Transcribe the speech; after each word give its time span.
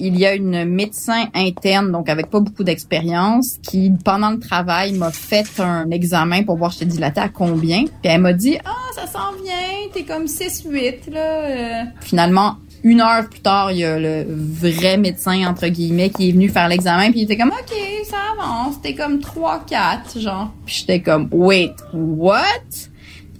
Il 0.00 0.18
y 0.18 0.26
a 0.26 0.34
une 0.34 0.64
médecin 0.64 1.26
interne, 1.32 1.92
donc 1.92 2.08
avec 2.08 2.28
pas 2.28 2.40
beaucoup 2.40 2.64
d'expérience, 2.64 3.58
qui, 3.62 3.92
pendant 4.04 4.30
le 4.30 4.40
travail, 4.40 4.94
m'a 4.94 5.12
fait 5.12 5.60
un 5.60 5.88
examen 5.92 6.42
pour 6.42 6.56
voir 6.56 6.72
je 6.72 6.80
te 6.80 6.84
dilatais 6.84 7.20
à 7.20 7.28
combien. 7.28 7.84
Puis 7.84 7.92
elle 8.02 8.22
m'a 8.22 8.32
dit, 8.32 8.58
ah, 8.64 8.74
ça 8.96 9.06
s'en 9.06 9.30
vient, 9.40 9.88
t'es 9.92 10.02
comme 10.02 10.24
6-8, 10.24 11.12
là. 11.12 11.20
Euh. 11.20 11.84
Finalement, 12.00 12.56
une 12.82 13.00
heure 13.00 13.28
plus 13.28 13.42
tard, 13.42 13.70
il 13.70 13.78
y 13.78 13.84
a 13.84 13.96
le 13.96 14.26
vrai 14.28 14.96
médecin, 14.96 15.48
entre 15.48 15.68
guillemets, 15.68 16.10
qui 16.10 16.30
est 16.30 16.32
venu 16.32 16.48
faire 16.48 16.66
l'examen, 16.66 17.12
puis 17.12 17.20
il 17.20 17.22
était 17.24 17.36
comme, 17.36 17.50
OK, 17.52 17.76
ça 18.10 18.16
avance, 18.36 18.80
t'es 18.82 18.96
comme 18.96 19.18
3-4, 19.18 20.18
genre. 20.18 20.50
Puis 20.66 20.78
j'étais 20.80 21.00
comme, 21.00 21.28
wait, 21.30 21.76
what? 21.92 22.90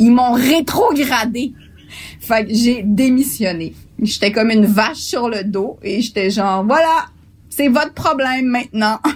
Ils 0.03 0.11
m'ont 0.11 0.33
rétrogradé. 0.33 1.53
Fait 2.19 2.45
que 2.45 2.53
j'ai 2.53 2.83
démissionné. 2.83 3.73
J'étais 4.01 4.33
comme 4.33 4.51
une 4.51 4.67
vache 4.67 4.97
sur 4.97 5.29
le 5.29 5.45
dos 5.45 5.79
et 5.81 6.03
j'étais 6.03 6.29
genre, 6.29 6.65
voilà, 6.65 7.07
c'est 7.49 7.69
votre 7.69 7.95
problème 7.95 8.47
maintenant. 8.47 8.99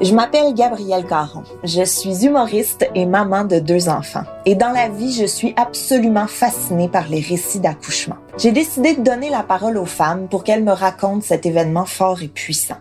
Je 0.00 0.12
m'appelle 0.12 0.52
Gabrielle 0.54 1.06
Caron. 1.06 1.44
Je 1.62 1.84
suis 1.84 2.26
humoriste 2.26 2.84
et 2.96 3.06
maman 3.06 3.44
de 3.44 3.60
deux 3.60 3.88
enfants. 3.88 4.24
Et 4.44 4.56
dans 4.56 4.72
la 4.72 4.88
vie, 4.88 5.12
je 5.12 5.26
suis 5.26 5.54
absolument 5.56 6.26
fascinée 6.26 6.88
par 6.88 7.08
les 7.08 7.20
récits 7.20 7.60
d'accouchement. 7.60 8.16
J'ai 8.36 8.50
décidé 8.50 8.96
de 8.96 9.02
donner 9.02 9.30
la 9.30 9.44
parole 9.44 9.78
aux 9.78 9.86
femmes 9.86 10.26
pour 10.28 10.42
qu'elles 10.42 10.64
me 10.64 10.72
racontent 10.72 11.20
cet 11.20 11.46
événement 11.46 11.84
fort 11.84 12.20
et 12.20 12.26
puissant. 12.26 12.78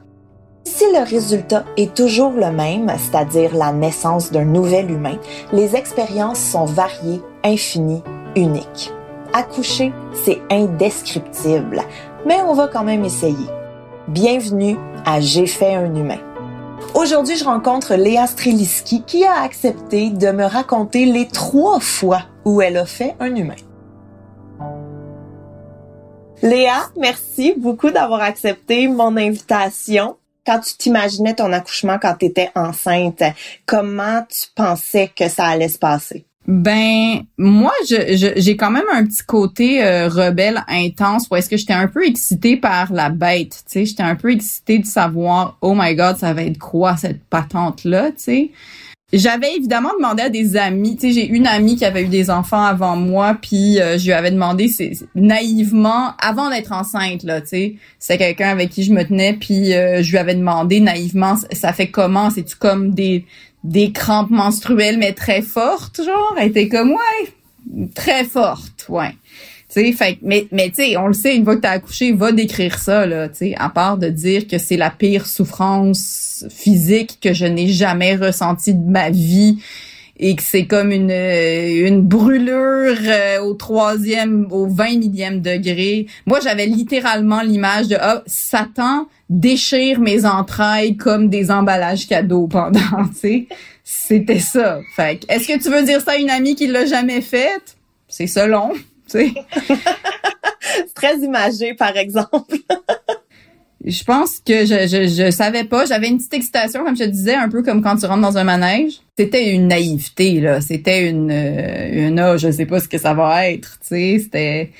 Si 0.64 0.86
le 0.94 1.04
résultat 1.04 1.66
est 1.76 1.96
toujours 1.96 2.34
le 2.34 2.52
même, 2.52 2.92
c'est-à-dire 2.98 3.56
la 3.56 3.72
naissance 3.72 4.32
d'un 4.32 4.46
nouvel 4.46 4.92
humain, 4.92 5.18
les 5.52 5.76
expériences 5.76 6.40
sont 6.40 6.66
variées, 6.66 7.22
infinies, 7.44 8.04
uniques. 8.36 8.92
Accoucher, 9.34 9.92
c'est 10.14 10.40
indescriptible, 10.52 11.82
mais 12.28 12.42
on 12.44 12.54
va 12.54 12.68
quand 12.68 12.84
même 12.84 13.04
essayer. 13.06 13.48
Bienvenue 14.08 14.78
à 15.04 15.20
J'ai 15.20 15.48
fait 15.48 15.74
un 15.74 15.96
humain. 15.96 16.20
Aujourd'hui, 16.94 17.38
je 17.38 17.46
rencontre 17.46 17.96
Léa 17.96 18.28
Streliski 18.28 19.02
qui 19.04 19.26
a 19.26 19.42
accepté 19.42 20.12
de 20.12 20.30
me 20.30 20.46
raconter 20.46 21.06
les 21.06 21.28
trois 21.28 21.80
fois 21.80 22.22
où 22.46 22.62
elle 22.62 22.78
a 22.78 22.86
fait 22.86 23.16
un 23.20 23.36
humain. 23.36 23.56
Léa, 26.44 26.90
merci 27.00 27.54
beaucoup 27.58 27.90
d'avoir 27.90 28.22
accepté 28.22 28.88
mon 28.88 29.16
invitation 29.18 30.18
quand 30.46 30.60
tu 30.60 30.76
t'imaginais 30.78 31.36
ton 31.36 31.52
accouchement 31.54 31.98
quand 32.02 32.16
tu 32.20 32.26
étais 32.26 32.50
enceinte, 32.56 33.24
comment 33.66 34.24
tu 34.30 34.48
pensais 34.56 35.12
que 35.16 35.28
ça 35.30 35.46
allait 35.46 35.70
se 35.70 35.80
passer? 35.80 36.26
Ben 36.48 37.22
moi 37.38 37.72
je, 37.88 38.34
j'ai 38.36 38.58
quand 38.58 38.72
même 38.72 38.88
un 38.92 39.06
petit 39.06 39.24
côté 39.24 39.84
euh, 39.84 40.08
rebelle 40.08 40.64
intense 40.68 41.28
où 41.30 41.36
est-ce 41.36 41.48
que 41.48 41.56
j'étais 41.56 41.74
un 41.74 41.88
peu 41.88 42.04
excitée 42.06 42.58
par 42.58 42.92
la 42.92 43.10
bête, 43.10 43.52
tu 43.52 43.64
sais, 43.68 43.86
j'étais 43.86 44.02
un 44.02 44.16
peu 44.16 44.32
excitée 44.32 44.80
de 44.80 44.86
savoir 44.88 45.58
oh 45.62 45.76
my 45.78 45.96
god, 45.96 46.18
ça 46.18 46.34
va 46.34 46.42
être 46.42 46.58
quoi 46.58 46.98
cette 46.98 47.24
patente 47.26 47.84
là, 47.84 48.10
tu 48.10 48.18
sais. 48.18 48.52
J'avais 49.14 49.56
évidemment 49.56 49.92
demandé 49.98 50.24
à 50.24 50.30
des 50.30 50.56
amis, 50.56 50.96
tu 50.96 51.08
sais, 51.08 51.14
j'ai 51.14 51.28
une 51.28 51.46
amie 51.46 51.76
qui 51.76 51.84
avait 51.84 52.04
eu 52.04 52.08
des 52.08 52.30
enfants 52.30 52.64
avant 52.64 52.96
moi, 52.96 53.36
puis 53.42 53.80
euh, 53.82 53.98
je 53.98 54.06
lui 54.06 54.14
avais 54.14 54.32
demandé 54.32 54.70
c'est 54.70 54.94
naïvement 55.16 56.14
avant 56.18 56.50
d'être 56.50 56.72
enceinte 56.72 57.24
là, 57.24 57.42
tu 57.42 57.78
c'est 58.00 58.18
quelqu'un 58.18 58.50
avec 58.50 58.70
qui 58.70 58.84
je 58.84 58.94
me 58.94 59.04
tenais, 59.04 59.34
puis 59.34 59.74
euh, 59.74 60.02
je 60.02 60.12
lui 60.12 60.18
avais 60.18 60.36
demandé 60.36 60.80
naïvement 60.80 61.36
ça 61.52 61.74
fait 61.74 61.90
comment, 61.90 62.30
c'est 62.30 62.44
tu 62.44 62.56
comme 62.56 62.94
des 62.94 63.26
des 63.66 63.92
crampes 63.92 64.32
menstruelles 64.32 64.98
mais 64.98 65.12
très 65.12 65.42
fortes 65.42 66.02
genre, 66.04 66.36
elle 66.40 66.48
était 66.48 66.70
comme 66.70 66.92
ouais, 66.92 67.88
très 67.94 68.24
forte, 68.24 68.86
ouais 68.88 69.14
fait, 69.72 70.18
mais 70.22 70.48
mais 70.52 70.70
tu 70.70 70.84
sais, 70.84 70.98
on 70.98 71.08
le 71.08 71.14
sait, 71.14 71.36
une 71.36 71.44
fois 71.44 71.56
que 71.56 71.62
t'as 71.62 71.72
accouché, 71.72 72.12
va 72.12 72.32
décrire 72.32 72.78
ça 72.78 73.06
là, 73.06 73.30
tu 73.30 73.38
sais, 73.38 73.56
à 73.58 73.70
part 73.70 73.98
de 73.98 74.10
dire 74.10 74.48
que 74.48 74.58
c'est 74.58 74.78
la 74.78 74.90
pire 74.90 75.26
souffrance 75.26 76.46
physique 76.50 77.20
que 77.22 77.34
je 77.34 77.46
n'ai 77.46 77.68
jamais 77.68 78.16
ressentie 78.16 78.74
de 78.74 78.90
ma 78.90 79.10
vie 79.10 79.58
et 80.18 80.36
que 80.36 80.44
c'est 80.44 80.66
comme 80.66 80.92
une 80.92 81.12
une 81.12 82.02
brûlure 82.02 82.96
euh, 83.04 83.42
au 83.42 83.54
troisième, 83.54 84.48
au 84.52 84.68
vingt 84.68 84.98
millième 84.98 85.42
degré. 85.42 86.06
Moi, 86.26 86.40
j'avais 86.42 86.68
littéralement 86.68 87.42
l'image 87.42 87.88
de 87.88 87.98
oh, 88.02 88.20
Satan 88.28 89.08
déchire 89.30 90.00
mes 90.00 90.26
entrailles 90.26 90.98
comme 90.98 91.30
des 91.30 91.50
emballages 91.50 92.08
cadeaux 92.08 92.48
pendant. 92.48 92.80
C'était 93.84 94.40
ça. 94.40 94.80
Fait 94.96 95.26
est-ce 95.28 95.48
que 95.48 95.62
tu 95.62 95.70
veux 95.70 95.84
dire 95.84 96.02
ça 96.02 96.12
à 96.12 96.18
une 96.18 96.30
amie 96.30 96.56
qui 96.56 96.68
l'a 96.68 96.86
jamais 96.86 97.22
faite? 97.22 97.78
C'est 98.08 98.28
selon. 98.28 98.74
c'est 100.64 100.94
très 100.94 101.18
imagé, 101.18 101.74
par 101.74 101.96
exemple. 101.98 102.58
je 103.86 104.04
pense 104.04 104.40
que 104.40 104.66
je, 104.66 104.88
je, 104.88 105.08
je 105.08 105.32
savais 105.32 105.64
pas. 105.64 105.86
J'avais 105.86 106.08
une 106.08 106.18
petite 106.18 106.34
excitation, 106.34 106.84
comme 106.84 106.96
je 106.96 107.04
te 107.04 107.10
disais, 107.10 107.34
un 107.34 107.50
peu 107.50 107.64
comme 107.64 107.82
quand 107.82 107.96
tu 107.96 108.06
rentres 108.06 108.22
dans 108.22 108.38
un 108.38 108.44
manège. 108.44 108.94
C'était 109.18 109.54
une 109.54 109.68
naïveté, 109.68 110.40
là. 110.40 110.62
C'était 110.62 111.10
une, 111.10 111.32
euh, 111.32 112.08
une, 112.08 112.20
oh, 112.20 112.38
je 112.38 112.52
sais 112.52 112.66
pas 112.66 112.80
ce 112.80 112.88
que 112.88 112.98
ça 112.98 113.14
va 113.14 113.50
être, 113.50 113.80
tu 113.82 113.88
sais. 113.88 114.20
C'était, 114.20 114.72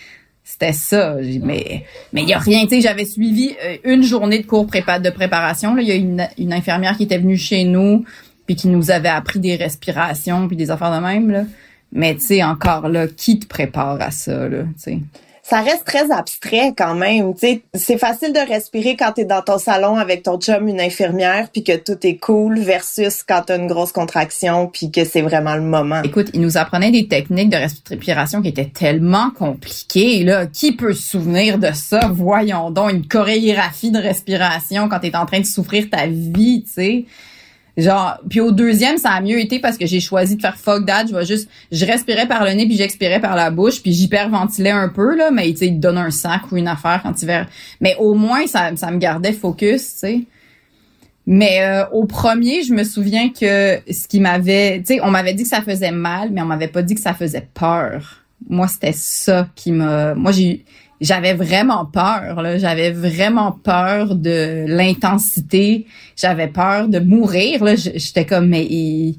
c'était 0.44 0.74
ça. 0.74 1.16
Mais, 1.42 1.86
mais 2.14 2.22
il 2.24 2.30
y 2.30 2.34
a 2.34 2.40
rien, 2.40 2.64
tu 2.64 2.76
sais. 2.76 2.82
J'avais 2.82 3.06
suivi 3.06 3.56
euh, 3.66 3.78
une 3.84 4.04
journée 4.04 4.40
de 4.40 4.46
cours 4.46 4.68
prépa 4.68 5.00
de 5.00 5.10
préparation, 5.10 5.74
là. 5.74 5.82
Il 5.82 5.88
y 5.88 5.92
a 5.92 5.96
une, 5.96 6.28
une 6.38 6.54
infirmière 6.54 6.96
qui 6.96 7.04
était 7.04 7.18
venue 7.18 7.38
chez 7.38 7.64
nous, 7.64 8.06
puis 8.46 8.56
qui 8.56 8.68
nous 8.68 8.92
avait 8.92 9.10
appris 9.10 9.40
des 9.40 9.56
respirations, 9.56 10.48
puis 10.48 10.58
des 10.58 10.70
affaires 10.70 10.96
de 10.96 11.04
même, 11.04 11.32
là. 11.32 11.44
Mais 11.92 12.16
tu 12.16 12.22
sais, 12.22 12.44
encore 12.44 12.90
là, 12.90 13.08
qui 13.08 13.40
te 13.40 13.48
prépare 13.48 14.02
à 14.02 14.12
ça, 14.12 14.48
là, 14.48 14.64
tu 14.64 14.70
sais? 14.78 15.00
ça 15.52 15.62
reste 15.62 15.84
très 15.86 16.12
abstrait 16.12 16.74
quand 16.78 16.96
même. 16.96 17.36
sais, 17.36 17.62
c'est 17.74 17.98
facile 17.98 18.32
de 18.32 18.40
respirer 18.40 18.96
quand 18.96 19.12
tu 19.12 19.22
es 19.22 19.26
dans 19.26 19.42
ton 19.42 19.58
salon 19.58 19.96
avec 19.98 20.24
ton 20.24 20.40
chum, 20.40 20.68
une 20.70 20.80
infirmière, 20.80 21.50
puis 21.52 21.62
que 21.64 21.76
tout 21.76 21.98
est 22.04 22.16
cool, 22.16 22.60
versus 22.60 23.22
quand 23.24 23.44
tu 23.48 23.52
as 23.52 23.56
une 23.58 23.68
grosse 23.68 23.92
contraction, 23.92 24.68
puis 24.68 24.92
que 24.92 25.04
c'est 25.04 25.22
vraiment 25.22 25.56
le 25.56 25.62
moment. 25.62 26.04
Écoute, 26.04 26.30
il 26.34 26.40
nous 26.40 26.58
apprenait 26.58 26.92
des 26.92 27.10
techniques 27.10 27.50
de 27.50 27.58
respiration 27.58 28.42
qui 28.42 28.48
étaient 28.48 28.72
tellement 28.74 29.30
compliquées. 29.32 30.24
Là. 30.24 30.46
Qui 30.46 30.72
peut 30.72 30.94
se 30.94 31.02
souvenir 31.02 31.58
de 31.58 31.72
ça? 31.74 32.12
Voyons 32.14 32.72
donc, 32.72 32.92
une 32.92 33.08
chorégraphie 33.08 33.92
de 33.92 34.00
respiration 34.00 34.88
quand 34.88 35.00
tu 35.00 35.08
es 35.08 35.16
en 35.18 35.26
train 35.26 35.42
de 35.42 35.46
souffrir 35.46 35.90
ta 35.90 36.08
vie, 36.08 36.64
tu 36.64 36.74
sais. 36.74 37.06
Genre, 37.82 38.20
puis 38.30 38.40
au 38.40 38.52
deuxième, 38.52 38.98
ça 38.98 39.10
a 39.10 39.22
mieux 39.22 39.40
été 39.40 39.60
parce 39.60 39.78
que 39.78 39.88
j'ai 39.88 40.00
choisi 40.00 40.36
de 40.36 40.42
faire 40.42 40.56
fuck 40.56 40.86
that. 40.86 41.06
Je 41.08 41.26
juste, 41.26 41.50
je 41.72 41.84
respirais 41.86 42.28
par 42.28 42.46
le 42.46 42.52
nez 42.52 42.68
puis 42.68 42.78
j'expirais 42.78 43.20
par 43.20 43.36
la 43.36 43.50
bouche 43.50 43.82
puis 43.82 43.92
j'hyperventilais 43.92 44.70
un 44.70 44.90
peu 44.90 45.16
là, 45.16 45.32
mais 45.32 45.52
tu 45.54 45.66
il 45.66 45.76
te 45.76 45.80
donne 45.80 45.98
un 45.98 46.12
sac 46.12 46.52
ou 46.52 46.58
une 46.58 46.68
affaire 46.68 47.02
quand 47.02 47.14
tu 47.14 47.26
verras. 47.26 47.48
Mais 47.80 47.96
au 47.98 48.14
moins, 48.14 48.46
ça, 48.46 48.76
ça 48.76 48.92
me 48.92 48.98
gardait 49.00 49.34
focus, 49.34 49.98
tu. 50.00 50.28
Mais 51.26 51.62
euh, 51.62 51.88
au 51.92 52.06
premier, 52.06 52.64
je 52.64 52.74
me 52.74 52.84
souviens 52.84 53.30
que 53.30 53.80
ce 53.92 54.08
qui 54.08 54.20
m'avait, 54.20 54.84
tu 54.86 55.00
on 55.02 55.10
m'avait 55.10 55.34
dit 55.34 55.44
que 55.44 55.50
ça 55.50 55.62
faisait 55.62 55.92
mal, 55.92 56.30
mais 56.32 56.42
on 56.42 56.46
m'avait 56.46 56.68
pas 56.68 56.84
dit 56.84 56.94
que 56.94 57.02
ça 57.02 57.14
faisait 57.14 57.48
peur. 57.54 58.24
Moi, 58.48 58.68
c'était 58.68 58.94
ça 58.94 59.48
qui 59.56 59.72
m'a, 59.72 60.14
moi 60.14 60.32
j'ai 60.32 60.66
j'avais 61.02 61.34
vraiment 61.34 61.86
peur. 61.86 62.58
J'avais 62.58 62.92
vraiment 62.92 63.52
peur 63.52 64.16
de 64.16 64.66
l'intensité. 64.68 65.88
J'avais 66.16 66.48
peur 66.48 66.88
de 66.88 67.00
mourir. 67.00 67.66
J'étais 67.76 68.26
comme, 68.26 68.50
mais 68.50 69.16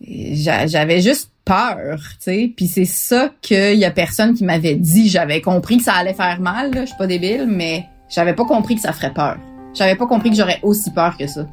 j'avais 0.00 1.00
juste 1.00 1.30
peur, 1.44 1.98
tu 1.98 2.16
sais. 2.18 2.52
Puis 2.54 2.66
c'est 2.66 2.84
ça 2.84 3.30
qu'il 3.40 3.78
y 3.78 3.84
a 3.84 3.90
personne 3.92 4.34
qui 4.34 4.44
m'avait 4.44 4.74
dit. 4.74 5.08
J'avais 5.08 5.40
compris 5.40 5.78
que 5.78 5.84
ça 5.84 5.94
allait 5.94 6.14
faire 6.14 6.40
mal. 6.40 6.74
Là. 6.74 6.80
Je 6.82 6.86
suis 6.88 6.98
pas 6.98 7.06
débile, 7.06 7.46
mais 7.48 7.86
j'avais 8.08 8.34
pas 8.34 8.44
compris 8.44 8.74
que 8.74 8.80
ça 8.80 8.92
ferait 8.92 9.12
peur. 9.14 9.38
J'avais 9.72 9.94
pas 9.94 10.06
compris 10.06 10.30
que 10.30 10.36
j'aurais 10.36 10.58
aussi 10.62 10.90
peur 10.92 11.16
que 11.16 11.26
ça. 11.28 11.46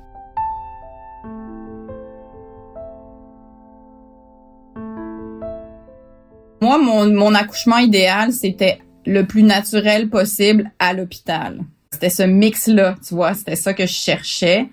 Moi, 6.61 6.77
mon 6.77 7.33
accouchement 7.33 7.77
idéal, 7.77 8.31
c'était 8.31 8.79
le 9.05 9.25
plus 9.25 9.43
naturel 9.43 10.09
possible 10.09 10.71
à 10.79 10.93
l'hôpital. 10.93 11.59
C'était 11.91 12.09
ce 12.09 12.23
mix-là, 12.23 12.95
tu 13.05 13.15
vois, 13.15 13.33
c'était 13.33 13.55
ça 13.55 13.73
que 13.73 13.85
je 13.85 13.93
cherchais. 13.93 14.67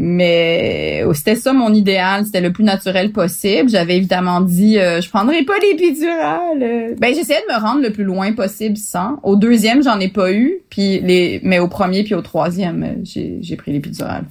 Mais 0.00 1.02
euh, 1.04 1.12
c'était 1.12 1.34
ça 1.34 1.52
mon 1.52 1.74
idéal, 1.74 2.24
c'était 2.24 2.40
le 2.40 2.52
plus 2.52 2.62
naturel 2.62 3.10
possible. 3.10 3.68
J'avais 3.68 3.96
évidemment 3.96 4.40
dit 4.40 4.78
euh, 4.78 5.00
je 5.00 5.10
prendrai 5.10 5.42
pas 5.42 5.58
l'épidurale. 5.60 6.94
Ben 6.98 7.12
j'essayais 7.12 7.40
de 7.48 7.52
me 7.52 7.60
rendre 7.60 7.82
le 7.82 7.90
plus 7.90 8.04
loin 8.04 8.32
possible 8.32 8.76
sans. 8.76 9.18
Au 9.24 9.34
deuxième, 9.34 9.82
j'en 9.82 9.98
ai 9.98 10.06
pas 10.08 10.32
eu, 10.32 10.58
puis 10.70 11.00
les 11.00 11.40
mais 11.42 11.58
au 11.58 11.66
premier 11.66 12.04
puis 12.04 12.14
au 12.14 12.22
troisième, 12.22 12.84
euh, 12.84 13.40
j'ai 13.40 13.56
pris 13.56 13.72
l'épidurale. 13.72 14.24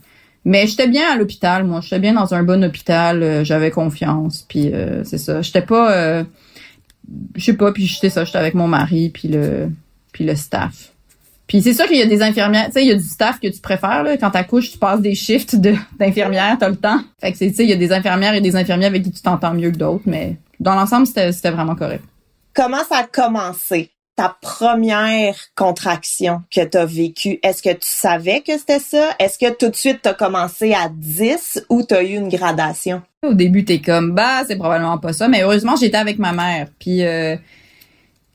Mais 0.45 0.67
j'étais 0.67 0.87
bien 0.87 1.03
à 1.11 1.17
l'hôpital, 1.17 1.65
moi, 1.65 1.81
j'étais 1.81 1.99
bien 1.99 2.13
dans 2.13 2.33
un 2.33 2.43
bon 2.43 2.63
hôpital, 2.63 3.43
j'avais 3.43 3.69
confiance, 3.69 4.45
puis 4.47 4.71
c'est 5.03 5.17
ça. 5.17 5.41
J'étais 5.41 5.61
pas 5.61 6.23
je 7.35 7.43
sais 7.43 7.53
pas, 7.53 7.71
puis 7.71 7.85
j'étais 7.85 8.09
ça, 8.09 8.25
j'étais 8.25 8.37
avec 8.37 8.53
mon 8.53 8.67
mari 8.67 9.09
puis 9.09 9.27
le 9.27 9.69
puis 10.11 10.25
le 10.25 10.35
staff. 10.35 10.91
Puis 11.47 11.61
c'est 11.61 11.73
sûr 11.73 11.85
qu'il 11.85 11.97
y 11.97 12.01
a 12.01 12.05
des 12.05 12.21
infirmières, 12.21 12.65
tu 12.67 12.73
sais, 12.73 12.83
il 12.83 12.87
y 12.89 12.91
a 12.91 12.95
du 12.95 13.03
staff 13.03 13.39
que 13.39 13.47
tu 13.47 13.61
préfères 13.61 14.03
là. 14.03 14.17
Quand 14.17 14.31
t'accouches, 14.31 14.71
tu 14.71 14.77
passes 14.77 14.99
des 14.99 15.15
shifts 15.15 15.55
de 15.55 15.75
d'infirmières, 15.97 16.57
t'as 16.59 16.69
le 16.69 16.75
temps. 16.75 16.99
Fait 17.21 17.31
que 17.31 17.37
c'est, 17.37 17.49
tu 17.49 17.55
sais, 17.55 17.63
il 17.63 17.69
y 17.69 17.73
a 17.73 17.77
des 17.77 17.93
infirmières 17.93 18.33
et 18.33 18.41
des 18.41 18.55
infirmiers 18.55 18.87
avec 18.87 19.03
qui 19.03 19.11
tu 19.11 19.21
t'entends 19.21 19.53
mieux 19.53 19.71
que 19.71 19.77
d'autres, 19.77 20.03
mais 20.05 20.37
dans 20.59 20.75
l'ensemble, 20.75 21.07
c'était 21.07 21.51
vraiment 21.51 21.75
correct. 21.75 22.03
Comment 22.53 22.83
ça 22.89 22.97
a 22.97 23.03
commencé? 23.03 23.91
Ta 24.17 24.35
première 24.41 25.35
contraction 25.55 26.41
que 26.53 26.65
tu 26.65 26.77
as 26.77 26.85
vécue? 26.85 27.39
Est-ce 27.43 27.61
que 27.61 27.69
tu 27.69 27.77
savais 27.81 28.41
que 28.41 28.57
c'était 28.57 28.79
ça? 28.79 29.11
Est-ce 29.19 29.37
que 29.39 29.55
tout 29.55 29.69
de 29.69 29.75
suite 29.75 29.99
tu 30.03 30.09
as 30.09 30.13
commencé 30.13 30.73
à 30.73 30.89
10 30.91 31.65
ou 31.69 31.83
tu 31.83 31.93
as 31.93 32.03
eu 32.03 32.15
une 32.15 32.27
gradation? 32.27 33.01
Au 33.23 33.33
début, 33.33 33.63
t'es 33.63 33.79
comme 33.79 34.13
bah, 34.13 34.43
c'est 34.45 34.57
probablement 34.57 34.97
pas 34.97 35.13
ça, 35.13 35.27
mais 35.27 35.43
heureusement, 35.43 35.75
j'étais 35.75 35.97
avec 35.97 36.17
ma 36.17 36.33
mère. 36.33 36.67
Puis 36.79 37.03
euh, 37.03 37.37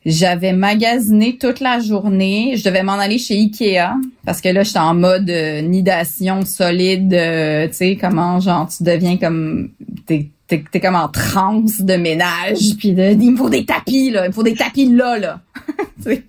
j'avais 0.07 0.53
magasiné 0.53 1.37
toute 1.37 1.61
la 1.61 1.81
journée. 1.81 2.55
Je 2.57 2.65
devais 2.65 2.85
m'en 2.85 2.95
aller 2.95 3.19
chez 3.19 3.35
Ikea 3.35 3.95
parce 4.25 4.41
que 4.41 4.49
là, 4.49 4.63
j'étais 4.63 4.79
en 4.79 4.95
mode 4.95 5.29
euh, 5.31 5.63
nidation 5.63 6.45
solide. 6.45 7.13
Euh, 7.13 7.67
tu 7.69 7.75
sais, 7.75 7.99
comment, 8.01 8.39
genre, 8.39 8.69
tu 8.69 8.85
deviens 8.85 9.17
comme... 9.17 9.71
T'es, 10.07 10.31
t'es, 10.71 10.81
comme 10.81 10.95
en 10.95 11.09
transe 11.09 11.81
de 11.81 11.95
ménage. 11.95 12.77
Puis 12.79 12.93
de, 12.93 13.13
il 13.13 13.33
me 13.33 13.37
faut 13.37 13.51
des 13.51 13.65
tapis, 13.65 14.11
là. 14.11 14.25
Il 14.25 14.29
me 14.29 14.33
faut 14.33 14.43
des 14.43 14.55
tapis 14.55 14.87
là, 14.87 15.19
là. 15.19 15.41
fait 16.03 16.23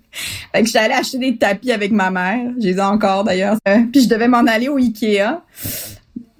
que 0.52 0.66
j'étais 0.66 0.78
allée 0.78 0.94
acheter 0.94 1.18
des 1.18 1.36
tapis 1.36 1.72
avec 1.72 1.92
ma 1.92 2.10
mère. 2.10 2.52
J'ai 2.60 2.72
les 2.72 2.78
ai 2.78 2.82
encore, 2.82 3.24
d'ailleurs. 3.24 3.56
puis 3.92 4.02
je 4.02 4.08
devais 4.08 4.28
m'en 4.28 4.46
aller 4.46 4.68
au 4.68 4.76
Ikea. 4.76 5.40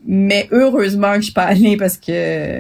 Mais 0.07 0.49
heureusement 0.53 1.13
que 1.15 1.21
je 1.21 1.25
suis 1.25 1.33
pas 1.33 1.45
allée 1.45 1.79
parce 1.79 1.97
que 1.97 2.13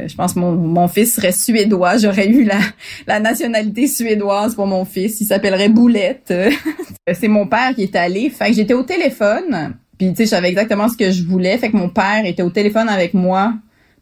je 0.07 0.15
pense 0.15 0.33
que 0.33 0.39
mon, 0.39 0.53
mon 0.53 0.89
fils 0.89 1.15
serait 1.15 1.33
suédois. 1.33 1.99
J'aurais 1.99 2.29
eu 2.29 2.45
la, 2.45 2.59
la 3.07 3.21
nationalité 3.21 3.87
suédoise 3.87 4.55
pour 4.55 4.67
mon 4.67 4.87
fils. 4.87 5.21
Il 5.21 5.27
s'appellerait 5.27 5.69
Boulette. 5.69 6.33
c'est 7.13 7.29
mon 7.29 7.47
père 7.47 7.75
qui 7.75 7.83
est 7.83 7.97
allé. 7.97 8.31
Fait 8.31 8.49
que 8.49 8.55
j'étais 8.55 8.73
au 8.73 8.83
téléphone. 8.83 9.75
Puis 9.99 10.09
tu 10.09 10.17
sais, 10.17 10.25
je 10.25 10.31
savais 10.31 10.49
exactement 10.49 10.89
ce 10.89 10.97
que 10.97 11.11
je 11.11 11.23
voulais. 11.23 11.59
Fait 11.59 11.71
que 11.71 11.77
mon 11.77 11.91
père 11.91 12.25
était 12.25 12.43
au 12.43 12.51
téléphone 12.51 12.89
avec 12.89 13.13
moi 13.13 13.53